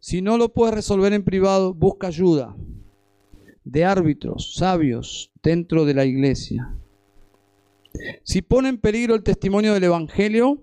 [0.00, 2.56] Si no lo puedes resolver en privado, busca ayuda
[3.62, 6.74] de árbitros sabios dentro de la iglesia.
[8.24, 10.60] Si pone en peligro el testimonio del Evangelio,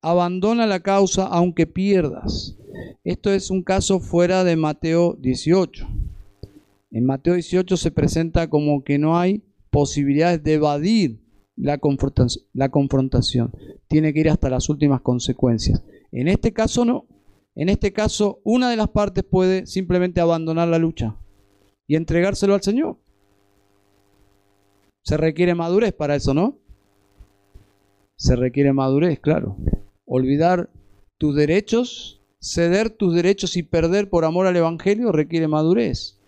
[0.00, 2.56] abandona la causa aunque pierdas.
[3.04, 5.86] Esto es un caso fuera de Mateo 18.
[6.90, 11.21] En Mateo 18 se presenta como que no hay posibilidades de evadir
[11.62, 11.78] la
[12.70, 13.52] confrontación.
[13.88, 15.82] Tiene que ir hasta las últimas consecuencias.
[16.10, 17.06] En este caso no.
[17.54, 21.16] En este caso, una de las partes puede simplemente abandonar la lucha
[21.86, 22.98] y entregárselo al Señor.
[25.02, 26.58] Se requiere madurez para eso, ¿no?
[28.16, 29.56] Se requiere madurez, claro.
[30.06, 30.70] Olvidar
[31.18, 36.18] tus derechos, ceder tus derechos y perder por amor al Evangelio requiere madurez.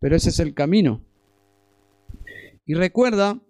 [0.00, 1.04] Pero ese es el camino.
[2.66, 3.40] Y recuerda,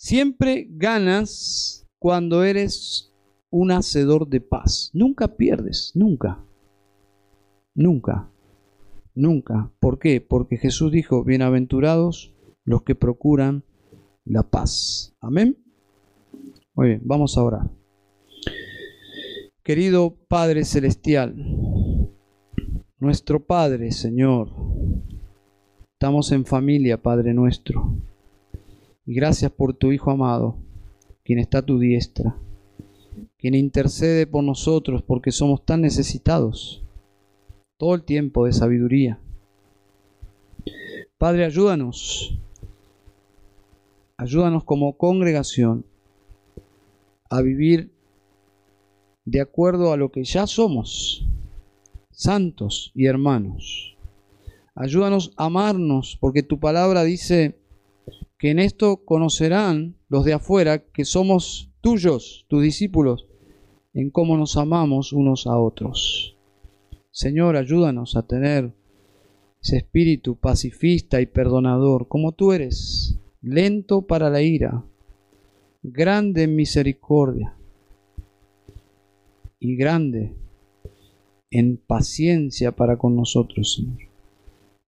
[0.00, 3.12] siempre ganas cuando eres
[3.50, 4.90] un hacedor de paz.
[4.94, 6.42] Nunca pierdes, nunca.
[7.74, 8.30] Nunca.
[9.14, 9.70] Nunca.
[9.78, 10.22] ¿Por qué?
[10.22, 12.34] Porque Jesús dijo, bienaventurados
[12.64, 13.62] los que procuran
[14.24, 15.14] la paz.
[15.20, 15.58] Amén.
[16.72, 17.70] Muy bien, vamos a orar.
[19.62, 21.34] Querido Padre Celestial,
[22.98, 24.48] nuestro Padre, Señor,
[25.92, 28.09] estamos en familia, Padre nuestro.
[29.10, 30.56] Y gracias por tu Hijo amado,
[31.24, 32.36] quien está a tu diestra,
[33.38, 36.84] quien intercede por nosotros porque somos tan necesitados
[37.76, 39.18] todo el tiempo de sabiduría.
[41.18, 42.38] Padre, ayúdanos,
[44.16, 45.84] ayúdanos como congregación
[47.30, 47.90] a vivir
[49.24, 51.26] de acuerdo a lo que ya somos,
[52.12, 53.96] santos y hermanos.
[54.76, 57.59] Ayúdanos a amarnos, porque tu palabra dice
[58.40, 63.28] que en esto conocerán los de afuera que somos tuyos, tus discípulos,
[63.92, 66.38] en cómo nos amamos unos a otros.
[67.10, 68.72] Señor, ayúdanos a tener
[69.60, 74.86] ese espíritu pacifista y perdonador, como tú eres, lento para la ira,
[75.82, 77.54] grande en misericordia
[79.58, 80.34] y grande
[81.50, 83.98] en paciencia para con nosotros, Señor.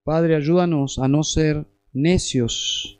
[0.04, 2.98] Padre, ayúdanos a no ser necios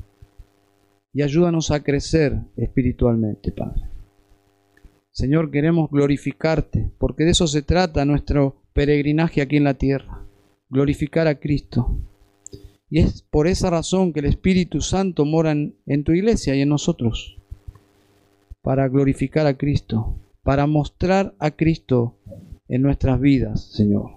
[1.13, 3.83] y ayúdanos a crecer espiritualmente, Padre.
[5.11, 10.27] Señor, queremos glorificarte, porque de eso se trata nuestro peregrinaje aquí en la tierra,
[10.71, 11.99] glorificar a Cristo.
[12.89, 16.71] Y es por esa razón que el Espíritu Santo mora en, tu iglesia y en
[16.71, 17.39] nosotros,
[18.63, 22.17] para glorificar a Cristo, para mostrar a Cristo
[22.69, 24.13] en nuestras vidas, Señor.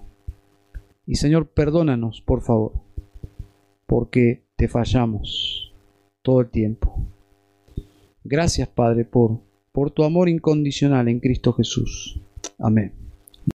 [1.06, 2.72] Y Señor, perdónanos, por favor,
[3.86, 5.65] porque te fallamos
[6.26, 7.08] todo el tiempo.
[8.24, 9.40] Gracias, Padre, por
[9.76, 12.22] por tu amor incondicional en Cristo Jesús.
[12.58, 13.05] Amén.